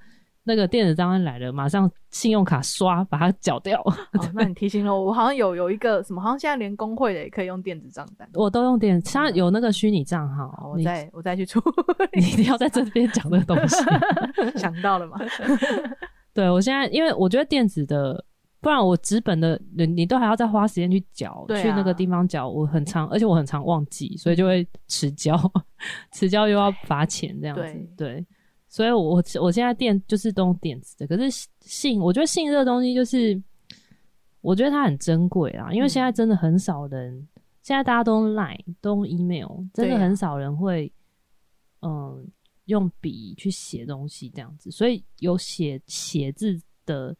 [0.51, 3.79] 那个电子账单来了，马上信用卡刷把它缴掉。
[3.79, 8.27] 哦，那你提醒了我，我好像有有一个什么，好像现在连工会的也可以用电子账单。
[8.35, 11.61] 我都用电，它有那个虚拟账好，号，我你再我再去出，
[12.11, 13.77] 你一定要在这边讲这个东西。
[14.59, 15.17] 想到了吗？
[16.33, 18.21] 对我现在，因为我觉得电子的，
[18.59, 25.37] 不然我纸本的，你你都还要再花时间去缴，啊去那个地方缴，我很常，而且我很常忘记，所以就会迟交，
[26.13, 27.63] 迟交又要罚钱这样子。
[27.97, 28.25] 对对，
[28.71, 33.39] 所以我我现在电就是都用电子的，可是信，我觉得信这个东西就是，
[34.39, 37.27] 我觉得它很珍贵啦，因为现在真的很少人，
[37.61, 40.91] 现在大家都用 Line，都用 email，真的很少人会，
[41.81, 42.27] 嗯。
[42.65, 47.13] 用笔去写东西这样子，所以有写写字的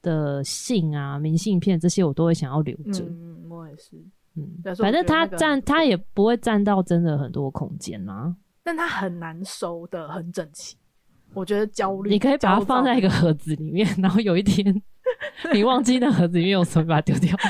[0.00, 3.04] 的信啊、明信片这些，我都会想要留着。
[3.04, 4.02] 嗯，嗯我也是，
[4.34, 8.34] 嗯，反正它我觉得那个占它很不错也不会占到真的很多空间啦。
[8.62, 10.76] 但它很难收的很整齐，
[11.34, 12.10] 我觉得焦虑。
[12.10, 14.82] 你可以把它放在一个盒子里面，然后有一天
[15.52, 17.36] 你忘记那盒子里面有什么，把它丢掉。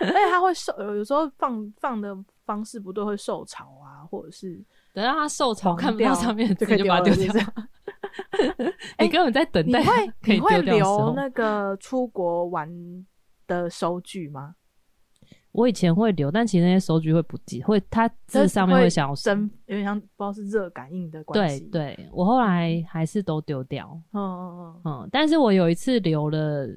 [0.00, 7.44] 而且它会受，有有时候放放的方式不对，会受潮啊，或者是等到它受潮看不到掉上面就可以就把它丢掉。
[8.98, 9.80] 你根本在等待
[10.24, 10.60] 你会。
[10.62, 12.68] 留那个出国玩
[13.46, 14.54] 的收据吗？
[15.58, 19.24] 我以前会留，但其实那些收据会不记，会它字这上面会消失。
[19.24, 24.00] 真有点像不知道是热感应的关系。，对对，我后来还是都丢掉。
[24.12, 26.68] 嗯嗯嗯，嗯，但是我有一次留了，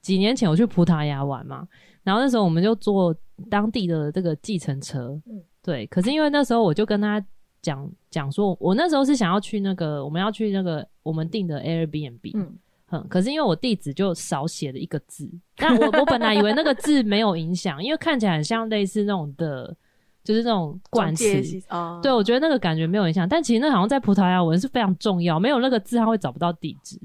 [0.00, 1.68] 几年前我去葡萄牙玩嘛，
[2.02, 3.14] 然后那时候我们就坐
[3.50, 7.22] 当地的这个计程车，嗯对，可是因为那时候我就跟他
[7.60, 12.56] 讲讲说，我那时候是想要去那个我们要去那个我们订的 Airbnb，嗯
[12.90, 19.74] 嗯，可是因为我地址就少写了一个字，但我我本来以为那个字没有影响，因为看起来很像类似那种的，
[20.22, 26.98] 就是那种冠词，系啊，对，我觉得那个感觉没有影响，但其实那好像在葡萄牙文是非常重要，没有那个字他会找不到地址。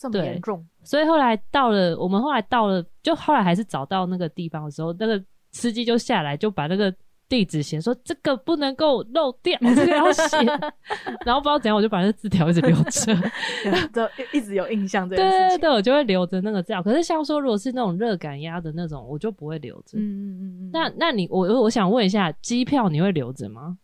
[0.00, 6.94] 这么对严重，所以后来到了，我们后来到了，就后来还是找到那个地方的时候，那个司机就下来就把那个
[7.28, 10.36] 地址写说这个不能够漏掉， 这个要写。
[11.26, 13.14] 然后不知道怎样，我就把那字条一直留着。
[13.92, 15.58] 就一直有印象这对件事情。
[15.58, 16.82] 对对，我就会留着那个字条。
[16.82, 19.98] 可是像说，如果是那种热感压的那种，我就不会留着。
[19.98, 23.78] 嗯嗯嗯嗯，那那你我我我想问一下，机票你会留着吗？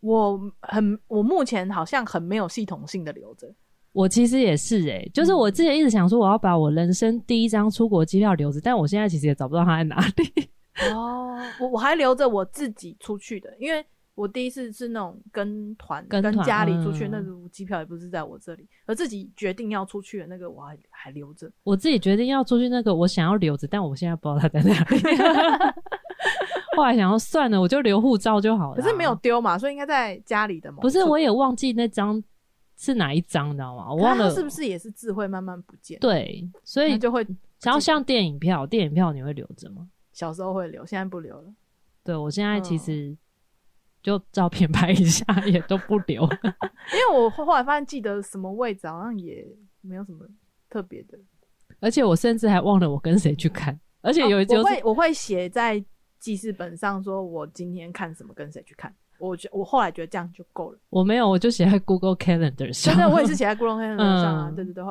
[0.00, 3.52] 我很，我目前好像很没有系统性的留着。
[3.92, 10.48] 我其实也是诶、就是我之前一直想说我要把我人生第一张出国机票留着，但我现在其实也找不到它在哪里。
[10.94, 21.50] 哦，我我还留着我自己出去的，因为我第一次是那种跟团跟团家里出去，嗯那种机票也不是在我这里，而自己决定要出去的那个我还还留着。
[21.62, 24.98] 我自己决定要出去那个，我想要留着，但我现在不知道它在哪里。
[26.76, 28.80] 后来想要算了，我就留护照就好了。
[28.80, 30.78] 可是没有，丢嘛，所以应该在家里的嘛。
[30.80, 32.22] 不是我也忘记那张
[32.76, 33.90] 是哪一张，你知道吗？
[33.90, 37.26] 我忘了是不是也是智慧慢慢不见？，对，所以就会
[37.62, 39.88] 然后像电影票，电影票你会留着吗？
[40.20, 41.50] 小时候会留，现在不留了。
[42.04, 43.16] 对我现在其嗯实
[44.02, 46.22] 就照片拍一下， 也都不留。
[46.92, 49.46] 因为我后来发现记得什么位置好像也
[49.80, 50.26] 没有什么
[50.68, 51.18] 特别的。
[51.80, 55.82] 而且我甚至还忘了我跟谁去看，而且有一哦我就是、会我会写在
[56.18, 58.94] 记事本上，说我今天看什么，跟谁去看。
[59.18, 60.78] 我觉我后来觉得这样就够了。
[60.90, 62.94] 我没有，我就写在 Google Calendar 上。
[62.94, 64.48] 真的，我也是写在 Google Calendar 上啊。
[64.52, 64.84] 嗯对对对，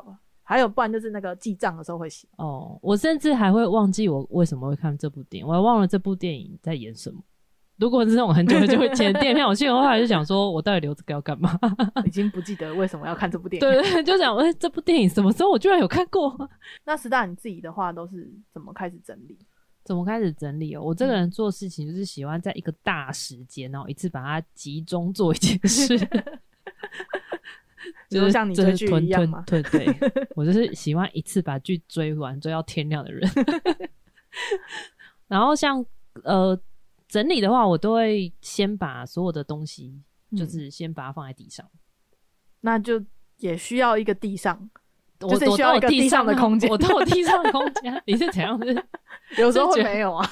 [0.50, 2.28] 还有不然就是那个记账的时候会写。
[2.38, 7.22] 哦，我甚至还会忘记我为什么会看这部电影，我还忘了这部电影在演什么。
[7.78, 11.56] 如果是这种很久很久以前的电影票， 我去，我后来就想说，我到底留这个要干嘛？
[12.04, 13.70] 已经不记得为什么要看这部电影。
[13.70, 16.36] 对对，就想，哎、这部电影什么时候我居然有看过？
[16.84, 19.38] 那石大你自己的话都是怎么开始整理？
[19.86, 20.82] 怎么开始整理哦？
[20.82, 25.96] 我这嗯个人做事情就是喜欢在一个大时间，然后一次把它集中做一件事。
[28.10, 33.30] 比 如像你追剧一样嘛吞吞对， 我就是喜欢一次把剧追完，追到天亮的人。
[35.28, 35.84] 然后像
[36.24, 36.60] 呃
[37.08, 40.02] 整理的话，我都会先把所有的东西，
[40.36, 41.66] 就嗯是先把它放在地上。
[42.62, 43.02] 那就
[43.38, 44.70] 也需要一个地上，
[45.22, 48.02] 我就是需要一个地上的空间我都有地上的空间。
[48.06, 48.60] 你是怎样？
[48.66, 48.86] 是
[49.38, 50.30] 有时候会没有啊。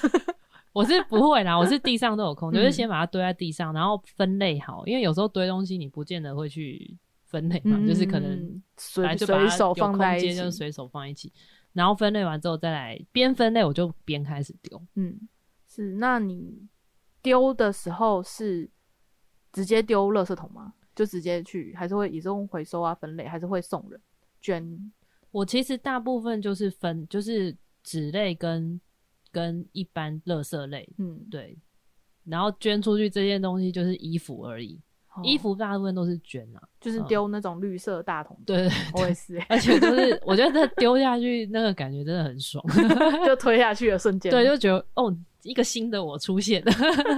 [0.73, 4.85] 我是不会啦，我是地上都有空间，嗯就是先把它堆在地上，然后分类好。
[4.85, 6.95] 因为有时候堆东西你不见得会去
[7.39, 11.31] 分类嘛，就是可能嗯随随手放在一起就随手放一起。
[11.73, 14.81] 然后分类完之后再来边分类，我就边开始丢。
[14.95, 15.15] 嗯，
[15.67, 15.93] 是。
[15.93, 16.67] 那你
[17.21, 18.67] 丢的时候是
[19.51, 20.73] 直接丢垃圾桶吗？
[20.95, 24.01] 就直接去，还是会也是用回收啊分类，还是会送人
[24.41, 24.91] 捐？
[25.29, 28.81] 我其实大部分就是分，就是纸类跟
[29.31, 31.55] 跟一般垃圾类，嗯，对。
[32.23, 34.81] 然后捐出去这件东西就是衣服而已，
[35.17, 36.61] 哦衣服大部分都是捐啊。
[36.79, 42.63] 就是丢那种绿色大桶，对，我也是欸，而且就是 我觉得这丢下去那个感觉真的很爽。
[43.25, 46.71] 就推下去的瞬间，对，就觉得哦，一个新的我出现了。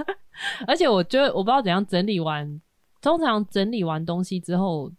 [0.66, 2.60] 而且我觉得我不知道怎样整理完，
[3.02, 4.90] 通常整理完东西之后，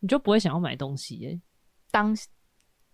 [0.00, 1.40] 你就不会想要买东西耶。
[1.90, 2.16] 当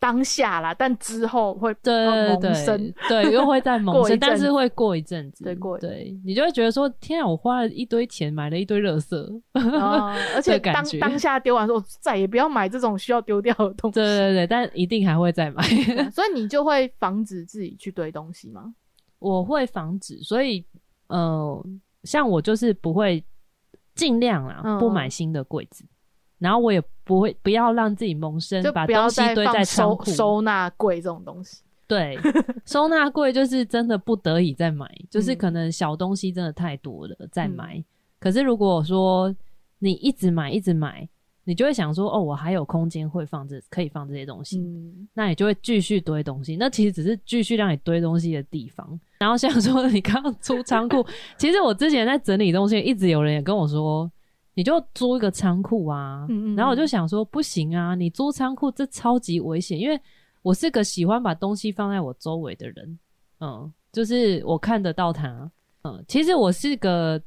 [0.02, 5.44] 当下啦，但之后会对呃对对， 对，又会再萌生，但是会过一阵子。
[5.44, 9.16] 对过一对，你就会觉得说，天啊，我花了一堆钱买了一堆垃圾。
[9.52, 13.94] 哦， 而且当当下丢完之后再也不要买这种需要丢掉的东西。
[13.94, 15.62] 对对对，但一定还会再买。
[16.10, 18.74] 所以你就会防止自己去堆东西吗？
[19.20, 20.66] 我会防止，所以
[21.06, 21.64] 呃，
[22.02, 23.24] 像我就是不会
[23.94, 25.84] 尽量啊，嗯不买新的柜子，
[26.42, 30.10] 然后我也不会不要让自己萌生把东西堆在放收仓库。
[30.10, 31.62] 收纳柜这种东西。
[31.86, 32.18] 对，
[32.66, 37.84] 收纳柜就是真的不得已再买，就是嗯可能小东西真的太多了再嗯买。
[38.18, 39.34] 可是如果说
[39.78, 41.08] 你一直买一直买，
[41.44, 46.56] 你就会想说，哦，我还有空间会放这可以放这些东西，嗯，那你就会继续堆东西。
[46.56, 48.98] 那其实只是继续让你堆东西的地方。
[49.18, 51.04] 然后像说你刚刚租仓库，
[51.36, 54.10] 其实我之前在整理东西，一直有人也跟我说，
[54.54, 56.26] 你就租一个仓库啊。
[56.28, 60.00] 嗯嗯然后我就想说，不行啊，你租仓库这超级危险，因为
[60.42, 62.98] 我是个喜欢把东西放在我周围的人。
[63.40, 65.50] 嗯，就是我看得到它。
[65.82, 67.20] 嗯，其实我是个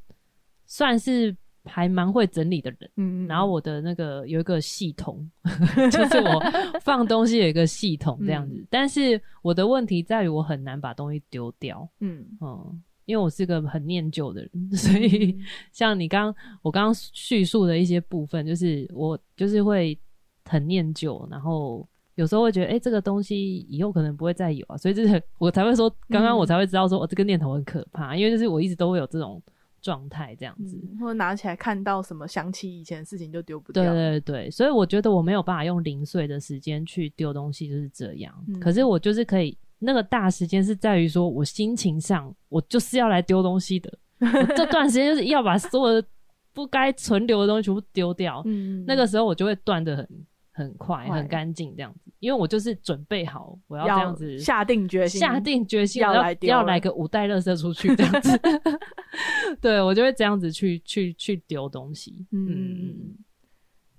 [0.66, 1.36] 算是
[1.66, 2.90] 还蛮会整理的人。
[2.96, 5.30] 嗯，然后我的那个有一个系统，
[5.92, 6.42] 就是我
[6.82, 8.56] 放东西有一个系统这样子。
[8.56, 15.38] 嗯但是我的问题在于我很难把东西丢掉，嗯，嗯，因为我是个很念旧的人， 所以
[15.72, 19.98] 像你刚我刚刚叙述的一些部分，就是我就是会
[20.46, 21.88] 很念旧，然后。
[22.16, 29.44] 有时候会觉得，哎、这个东西以后可能不会再有啊，所以就是 我才会说，刚刚我才会知道说，哦，这个念头很可怕，因为就是我一直都会有这种
[29.82, 30.80] 状态这样子。
[30.82, 33.94] 嗯或者拿起来看到什么，想起以前的事情就丢不对掉。
[33.94, 38.34] 对对，所以我觉得我没有办法用零碎的时间去丢东西，就是这样。
[38.48, 43.98] 嗯可是我就是可以，那个大时间是在于说我心情上，我就是要来丢东西的。
[44.20, 46.08] 我这段时间就是要把所有的
[46.54, 48.42] 不该存留的东西全部丢掉。
[48.46, 50.08] 嗯，那个时候我就会断的很
[50.52, 58.40] 很快、很干净这样子，因为我就是准备好我要这样子下定决心，下定决心要我要要来个五袋垃圾出去这样子。
[59.62, 62.26] 对我就会这样子去去去丢东西。
[62.32, 62.46] 嗯。
[62.46, 63.18] 嗯嗯嗯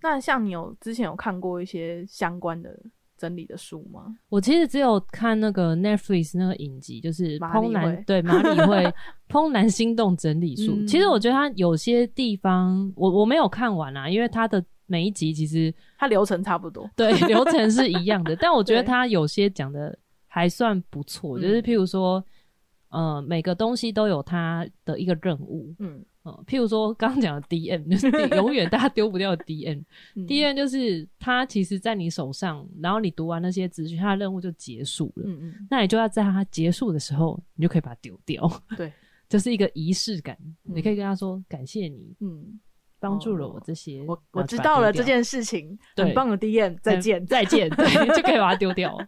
[0.03, 2.79] 那像你有之前有看过一些相关的
[3.17, 4.17] 整理的书吗？
[4.29, 8.93] 我其实只有看那个 Netflix 那个影集，就是怦然对 马里会
[9.29, 10.75] 怦然心动整理术。
[10.75, 16.89] 嗯其实我觉得它有些地方我我没有看完啊，因为它的每一集其实它流程差不多。
[16.97, 19.97] 对流程是一样的，但我觉得对它有些讲的
[20.27, 22.23] 还算不错，就是嗯譬如说，
[22.91, 25.75] 呃，每个东西都有它的一个任务。
[25.79, 29.83] 嗯嗯，譬如说刚刚讲的 DM，就是 永远大家丢不掉的 DM。
[30.17, 35.23] 嗯 DM 就是它其实在你手上，然后你读完那些资讯，它的任务就结束了。
[35.25, 38.51] 嗯嗯，那你就要在它结束的时候，你就可以把它丢掉。
[38.77, 38.93] 对，
[39.29, 40.37] 就是一个仪式感。
[40.41, 42.59] 嗯你可以跟他说感谢你嗯，
[42.99, 48.99] 帮助了我这些，我我知道了这件事情，对很棒的 DM，再见，再见，对，就可以把它丢掉。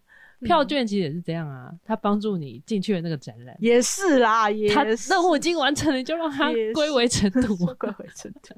[0.40, 7.56] 嗯票券其实也是这样啊，它帮助你进去了那个展览，也是啦，也它是任务已经完成了，你就让它 归为尘土。
[7.74, 8.54] 归为尘土。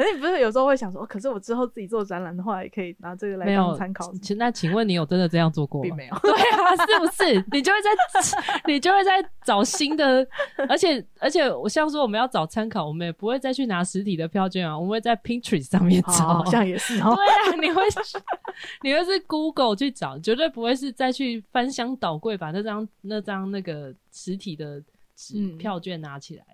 [0.00, 4.10] 可是你不是有时候会想说，哦可是我之后自己做展览的话，也可以拿这个来当参考。
[4.22, 5.88] 请那请问你有真的这样做过吗？
[5.88, 7.44] 并没有， 对啊，是不是？
[7.52, 7.90] 你就会在，
[8.66, 10.26] 你就会在找新的，
[10.70, 16.12] 而且而且，我像说我们要找参考，我们也不会再去拿实体的票券啊，我们会在 Pinterest 上面找。
[16.12, 17.12] 好像也是哦。
[17.14, 17.82] 对啊，你会
[18.82, 24.80] 你会是 Google 去找，绝对不会是再去翻箱倒柜把那张那张那个实体的
[25.14, 26.44] 纸嗯票券拿起来。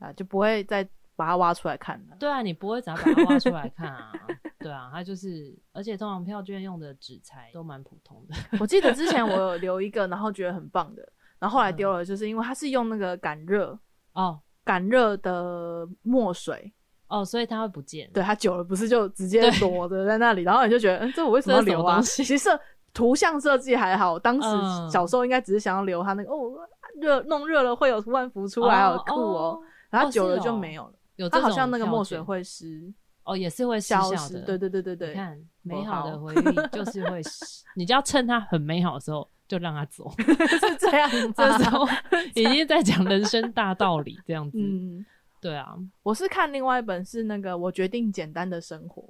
[0.00, 0.88] 啊，就不会再
[1.18, 2.14] 把它挖出来看的。
[2.16, 4.12] 对啊，你不会只要把它挖出来看啊。
[4.60, 8.36] 对啊，它就是，而且通常票券用的纸材都蛮普通的。
[8.60, 11.02] 我记得之前我有 留一个，然后觉得很棒的，
[11.40, 13.76] 然后后来丢了，就是因为它是用那个感热
[14.12, 16.72] 哦感热的墨水，
[17.08, 18.08] 哦，所以它会不见。
[18.14, 22.00] 对它久了不是就直接对裸着在那里，然后你就觉得，嗯，这我为什么要留啊？
[22.00, 22.48] 其实
[22.94, 26.52] 图像设计还好，当时嗯小时候应该只是想要留它那个哦，
[27.00, 29.60] 热弄热了会有图案浮出来，好酷哦。
[29.90, 30.92] 然后哦久了就没有了，
[31.30, 32.92] 它好像那个墨水会湿
[33.24, 40.10] 哦，也是会失消失对对对对你对，看美哦好的回忆 就是会失，你就要趁它很美好的时候就让它走。
[40.18, 41.88] 是这样 吗，这时候
[42.34, 44.58] 已经在讲人生大道理，这样子。
[44.60, 45.06] 嗯。
[45.40, 49.00] 对啊，我是看另外一本是那个我决定简单的生活，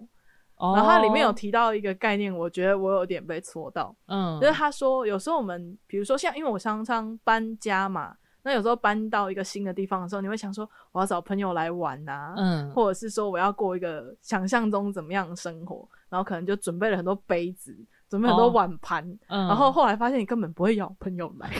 [0.56, 8.14] 哦然后它里面有提到一个概念，我觉得我有点被戳到，嗯，就是他说有时候我们比如说像因为我常常搬家嘛，
[8.48, 17.76] 那有时候搬到一个新的地方的时候，你会想说我要找朋友来玩呐、嗯或者是说我要过一个想象中怎么样的生活，然后可能就准备了很多杯子，
[18.08, 21.50] 准备很多哦碗盘，嗯，然后后来发现你根本不会邀朋友来，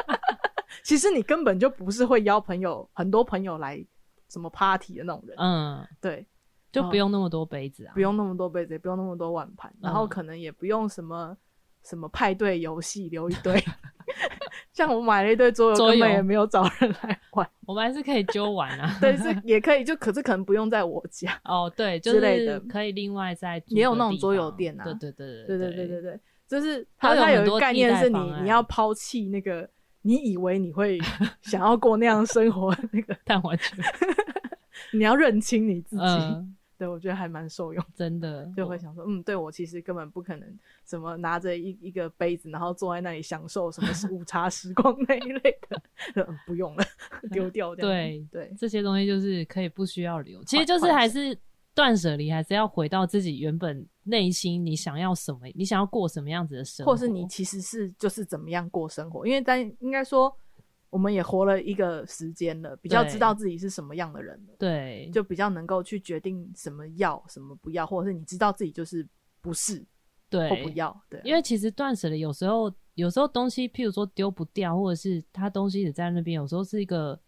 [0.82, 3.84] 其实你根本就不是会邀朋友很多朋友来
[4.30, 6.26] 什么 party 的那种人，嗯，对，
[6.72, 11.36] 就不用那么多杯子啊，不用那么多杯子，也不用那么多碗盘，然后嗯可能也不用什么
[11.82, 13.62] 什么派对游戏留一堆。
[14.74, 17.48] 像我买了一堆桌游，桌根本也没有找人来玩。
[17.64, 18.94] 我们还是可以揪玩啊。
[19.00, 21.40] 对，是也可以，就可是可能不用在我家。
[21.46, 29.66] 哦，对，就之类的是可以另外再租个地也有那种桌游店啊对对对对对对对对对，就是都有它它有一个概念是你你要抛弃那个
[30.02, 30.98] 你以为你会
[31.42, 33.78] 想要过那样生活的那个，但完全，
[34.92, 36.02] 你要认清你自己。
[36.86, 37.84] 我觉得还蛮受用。
[37.94, 45.82] 真的就会想说，嗯，对我其实根本不可能什么拿着一一个杯子，然后坐在那里享受什么午茶时光 那一类的，
[46.16, 46.84] 嗯不用了，
[47.32, 47.88] 丢掉掉。
[47.88, 51.36] 对对，这些东西就是可以不需要留，其实就是还是
[51.74, 60.34] 断舍离，还是要回到自己原本内心，你想要什么，你想要过什么样子的生活，或是你其实是就是怎么样过生活，因为在应该说
[60.94, 69.04] 我们也活了一个时间了，比较知道自己是什么样的人了，对，就比较能够去决定什么要什么不要，或者是你知道自己就是
[69.40, 69.84] 不是
[70.30, 77.20] 对或不要，对，因为其实断舍离有时候，有时候东西，譬如说丢不掉，或者是它东西也在那边，有时候是一个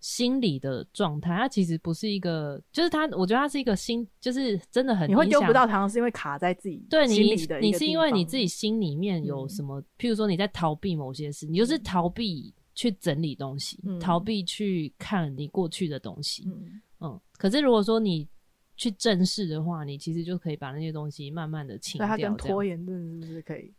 [0.00, 9.48] 心理的状态，它其实不是一个，就是它，我觉得它是一个心，就是真的很你会丢不到，常常是因为卡在自己对你你是因为你自己心里面有嗯。
[9.48, 17.20] 什么，譬如说你在逃避某些事，你就是逃避去整理东西，嗯逃避去看你过去的东西，嗯，嗯。
[17.38, 18.28] 可是如果说你
[18.76, 22.34] 去正视的话，你其实就可以把那些东西慢慢的清掉。
[22.36, 23.72] 拖延症是不是可以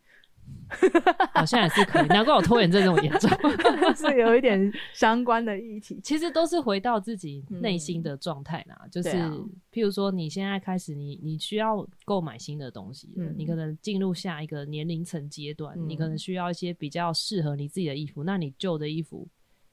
[1.34, 3.30] 好像也是可以，难怪我拖延症这么严重。
[3.96, 6.00] 是有一点相关的议题？
[6.04, 9.32] 其实都是回到自己内心的状态啦，就是啊。
[9.72, 13.34] 譬如说你现在开始你，你需要购买新的东西，嗯。
[13.38, 15.88] 你可能进入下一个年龄层阶段，嗯。
[15.88, 19.28] 你可能需要一些比较适合你自己的衣服，那你旧的衣服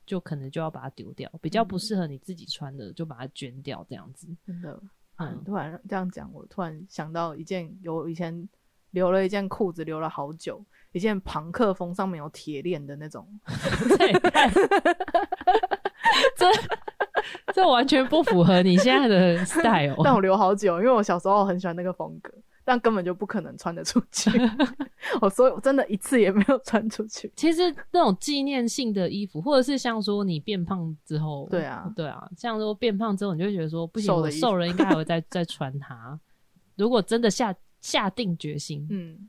[0.04, 4.28] 就可能就要把它丢掉，比较不适合你自己穿的就把它捐掉，这样子。
[4.46, 4.78] 真的，
[5.16, 5.28] 嗯。
[5.28, 8.48] 嗯，突然这样讲，我突然想到一件，有以前
[8.92, 13.28] 留了一件裤子，留了好久，一件朋克风，上面有铁链的那种，
[13.98, 14.12] 这
[16.36, 16.46] 这
[17.52, 20.00] 这完全不符合你现在的 style。
[20.02, 22.32] 但我留好久，因为我小时候很喜欢那个风格。
[22.64, 24.30] 但根本就不可能穿得出去。
[25.20, 27.28] 我所以我真的一次也没有穿出去。
[27.34, 36.16] 其实那种纪念性的衣服，或者是像说你变胖之后，对啊对啊，像说变胖之后，你就会觉得说不行，的衣服瘦了应该还会再再穿它。
[36.76, 39.28] 如果真的下下定决心，嗯，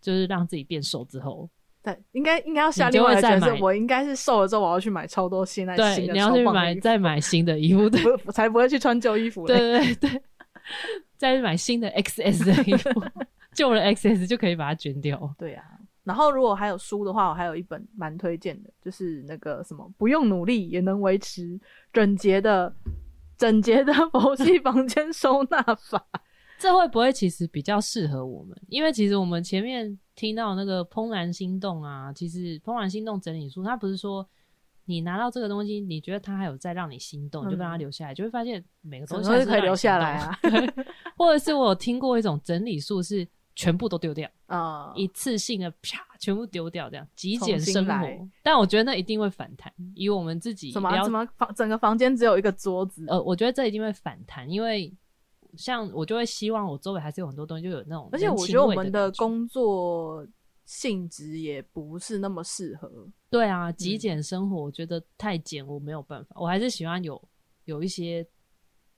[0.00, 1.50] 就是让自己变瘦之后，
[1.82, 8.00] 对，应该应该要下你就另外一个会再买决心，我应该是瘦了之后，我要去买超多现在新对，的你要去买再买新的衣服， 对。
[8.24, 9.46] 我才不会去穿旧衣服。
[9.46, 10.22] 对对对，
[11.18, 12.88] 再买新的 XS 的衣服，
[13.52, 15.34] 旧的 XS 就可以把它捐掉。
[15.36, 15.64] 对啊，
[16.04, 21.58] 然后如果还有书的话，我还有一本蛮推荐的，就是那个什么不用努力也能维持
[21.92, 22.72] 整洁的
[23.36, 26.06] 整洁的佛系房间收纳法。
[26.60, 28.54] 这会不会其实比较适合我们？
[28.68, 34.28] 因为其实我们前面听到那个怦然心动啊，其实怦然心动整理术，它不是说
[34.84, 40.38] 你拿到这个东西，你觉得它还有在让你心动，你就让它留下来，就会发现每个东西什么东西可以留下来啊？
[41.16, 48.28] 或者是我有听过一种整理术是全部都丢掉，啊、一次性的啪全部丢掉，这样极简生活。
[48.42, 54.92] 但我觉得那一定会反弹，以我们自己什么什么房整个房间只有一个桌子，呃，我觉得这一定会反弹，因为
[55.56, 60.26] 像我就会希望我周围还是有很多东西，就有那种而且我觉得我们的工作
[60.64, 62.90] 性质也不是那么适合。
[63.28, 67.20] 对啊，极嗯简生活我觉得太简我没有办法，我还是喜欢有
[67.64, 68.26] 有一些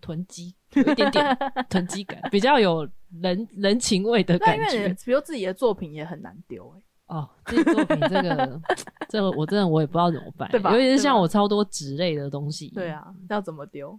[0.00, 1.36] 囤积，有一点点
[1.68, 2.88] 囤积感，比较有
[3.20, 4.88] 人人情味的那因为感觉。
[5.04, 6.82] 比如自己的作品也很难丢哎、
[7.16, 8.60] 哦，自己作品这个
[9.08, 12.68] 这个我真的我也不知道怎么办，对吧尤其是像我超多纸类的东西。
[12.70, 13.98] 对，啊，要怎么丢？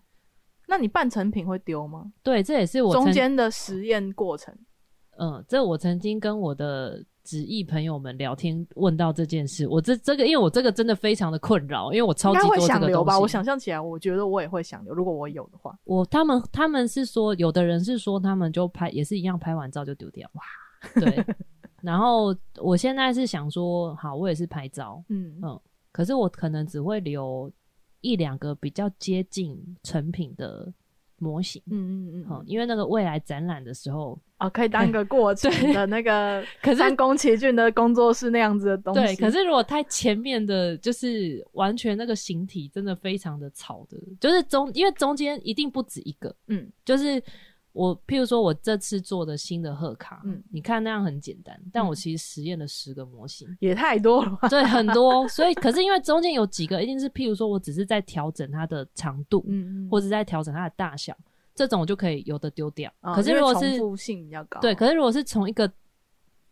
[0.74, 2.12] 那你半成品会丢吗？
[2.24, 4.52] 对，这也是我中间的实验过程，
[5.20, 13.20] 嗯，这我曾经跟我的纸艺朋友们聊天问到这件事，我这这个因为我这个真的非常的困扰，因为我超级多这个想留吧？
[13.20, 14.96] 我想象起来，我觉得我也会想留。
[14.96, 20.28] 如果我有的话，我他们他们是说，有的人是说他们就拍也是一样，拍完照就丢掉。
[20.34, 20.44] 哇，
[21.00, 21.24] 对。
[21.84, 25.62] 然后我现在是想说，好，我也是拍照，嗯嗯
[25.92, 27.52] 可是我可能只会留
[28.04, 30.72] 一两个比较接近成品的
[31.18, 39.02] 模型，嗯嗯嗯嗯，嗯，因为那个未来展览的时候，哦，可以当个过程的那个 可是三宫崎骏的工作室那样子的东西。
[39.02, 47.24] 对，可是如果太前面的，就是完全那个形体真的非常的草的，就是中，因为中间一定不止一个，嗯，就是
[47.74, 54.48] 我，譬如说我这次做的新的贺卡，嗯你看那样很简单，但我嗯其实实验了十个模型，也太多了吧？
[54.48, 61.18] 对，很多，所以可是因为中间有几个一定是譬如说我只是在调整它的长度，嗯嗯，或者在调整它的大小，
[61.56, 62.94] 这种我就可以有的丢掉。
[63.02, 65.72] 哦可是如果是重复性比较高，对，可是如果是从一个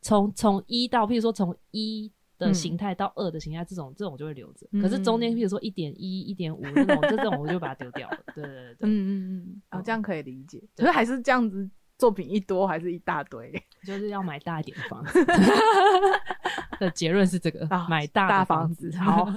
[0.01, 2.11] 从从一到，譬如说从一
[2.41, 4.67] 的嗯形态到二的形态，这种这种就会留着。
[4.71, 8.17] 嗯可是中间譬如说一点一、一点五那种，这种我就把它丢掉了。
[8.33, 10.59] 对对对对，嗯嗯嗯，啊，嗯这样可以理解。
[10.75, 13.51] 对可是还是这样子，作品一多还是一大堆
[13.85, 15.23] 就是要买大一点的房子。
[16.79, 18.91] 的结论是这个，啊买大大房房子。
[18.97, 19.31] 好，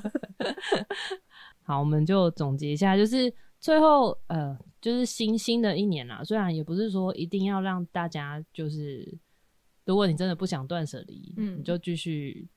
[1.62, 6.24] 好，我们就总结一下，就是最后呃，就是新新的一年啦。
[6.24, 9.06] 虽然也不是说一定要让大家就是，
[9.84, 12.48] 如果你真的不想断舍离，嗯你就继续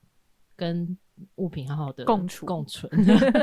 [0.58, 0.98] 跟
[1.36, 2.90] 物品好好的共处共存。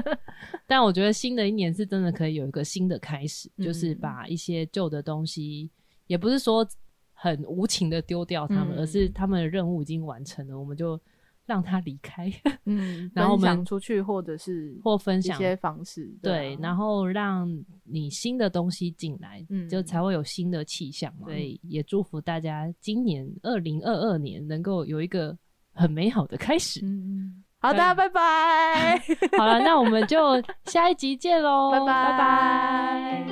[0.67, 5.71] 但我觉得新的一年是真的可以有一个新的开始，就是嗯把一些旧的东西，
[6.07, 6.67] 也不是说
[7.13, 10.99] 很无情的丢掉它们，嗯而是他们的任务已经完成了，我们就
[11.45, 12.31] 让他离开。
[12.65, 17.47] 嗯，然后我们出去或者是或分享一些方式，对，啊然后让
[17.83, 21.27] 你新的东西进来，嗯就才会有新的气象嘛。
[21.27, 25.37] 所以也祝福大家今年二零二二年能够有一个
[25.75, 26.79] 很美好的开始。
[26.83, 28.97] 嗯嗯，好，的拜拜。
[29.37, 31.85] 好了，那我们就下一集见喽，拜拜。
[31.85, 33.25] 拜拜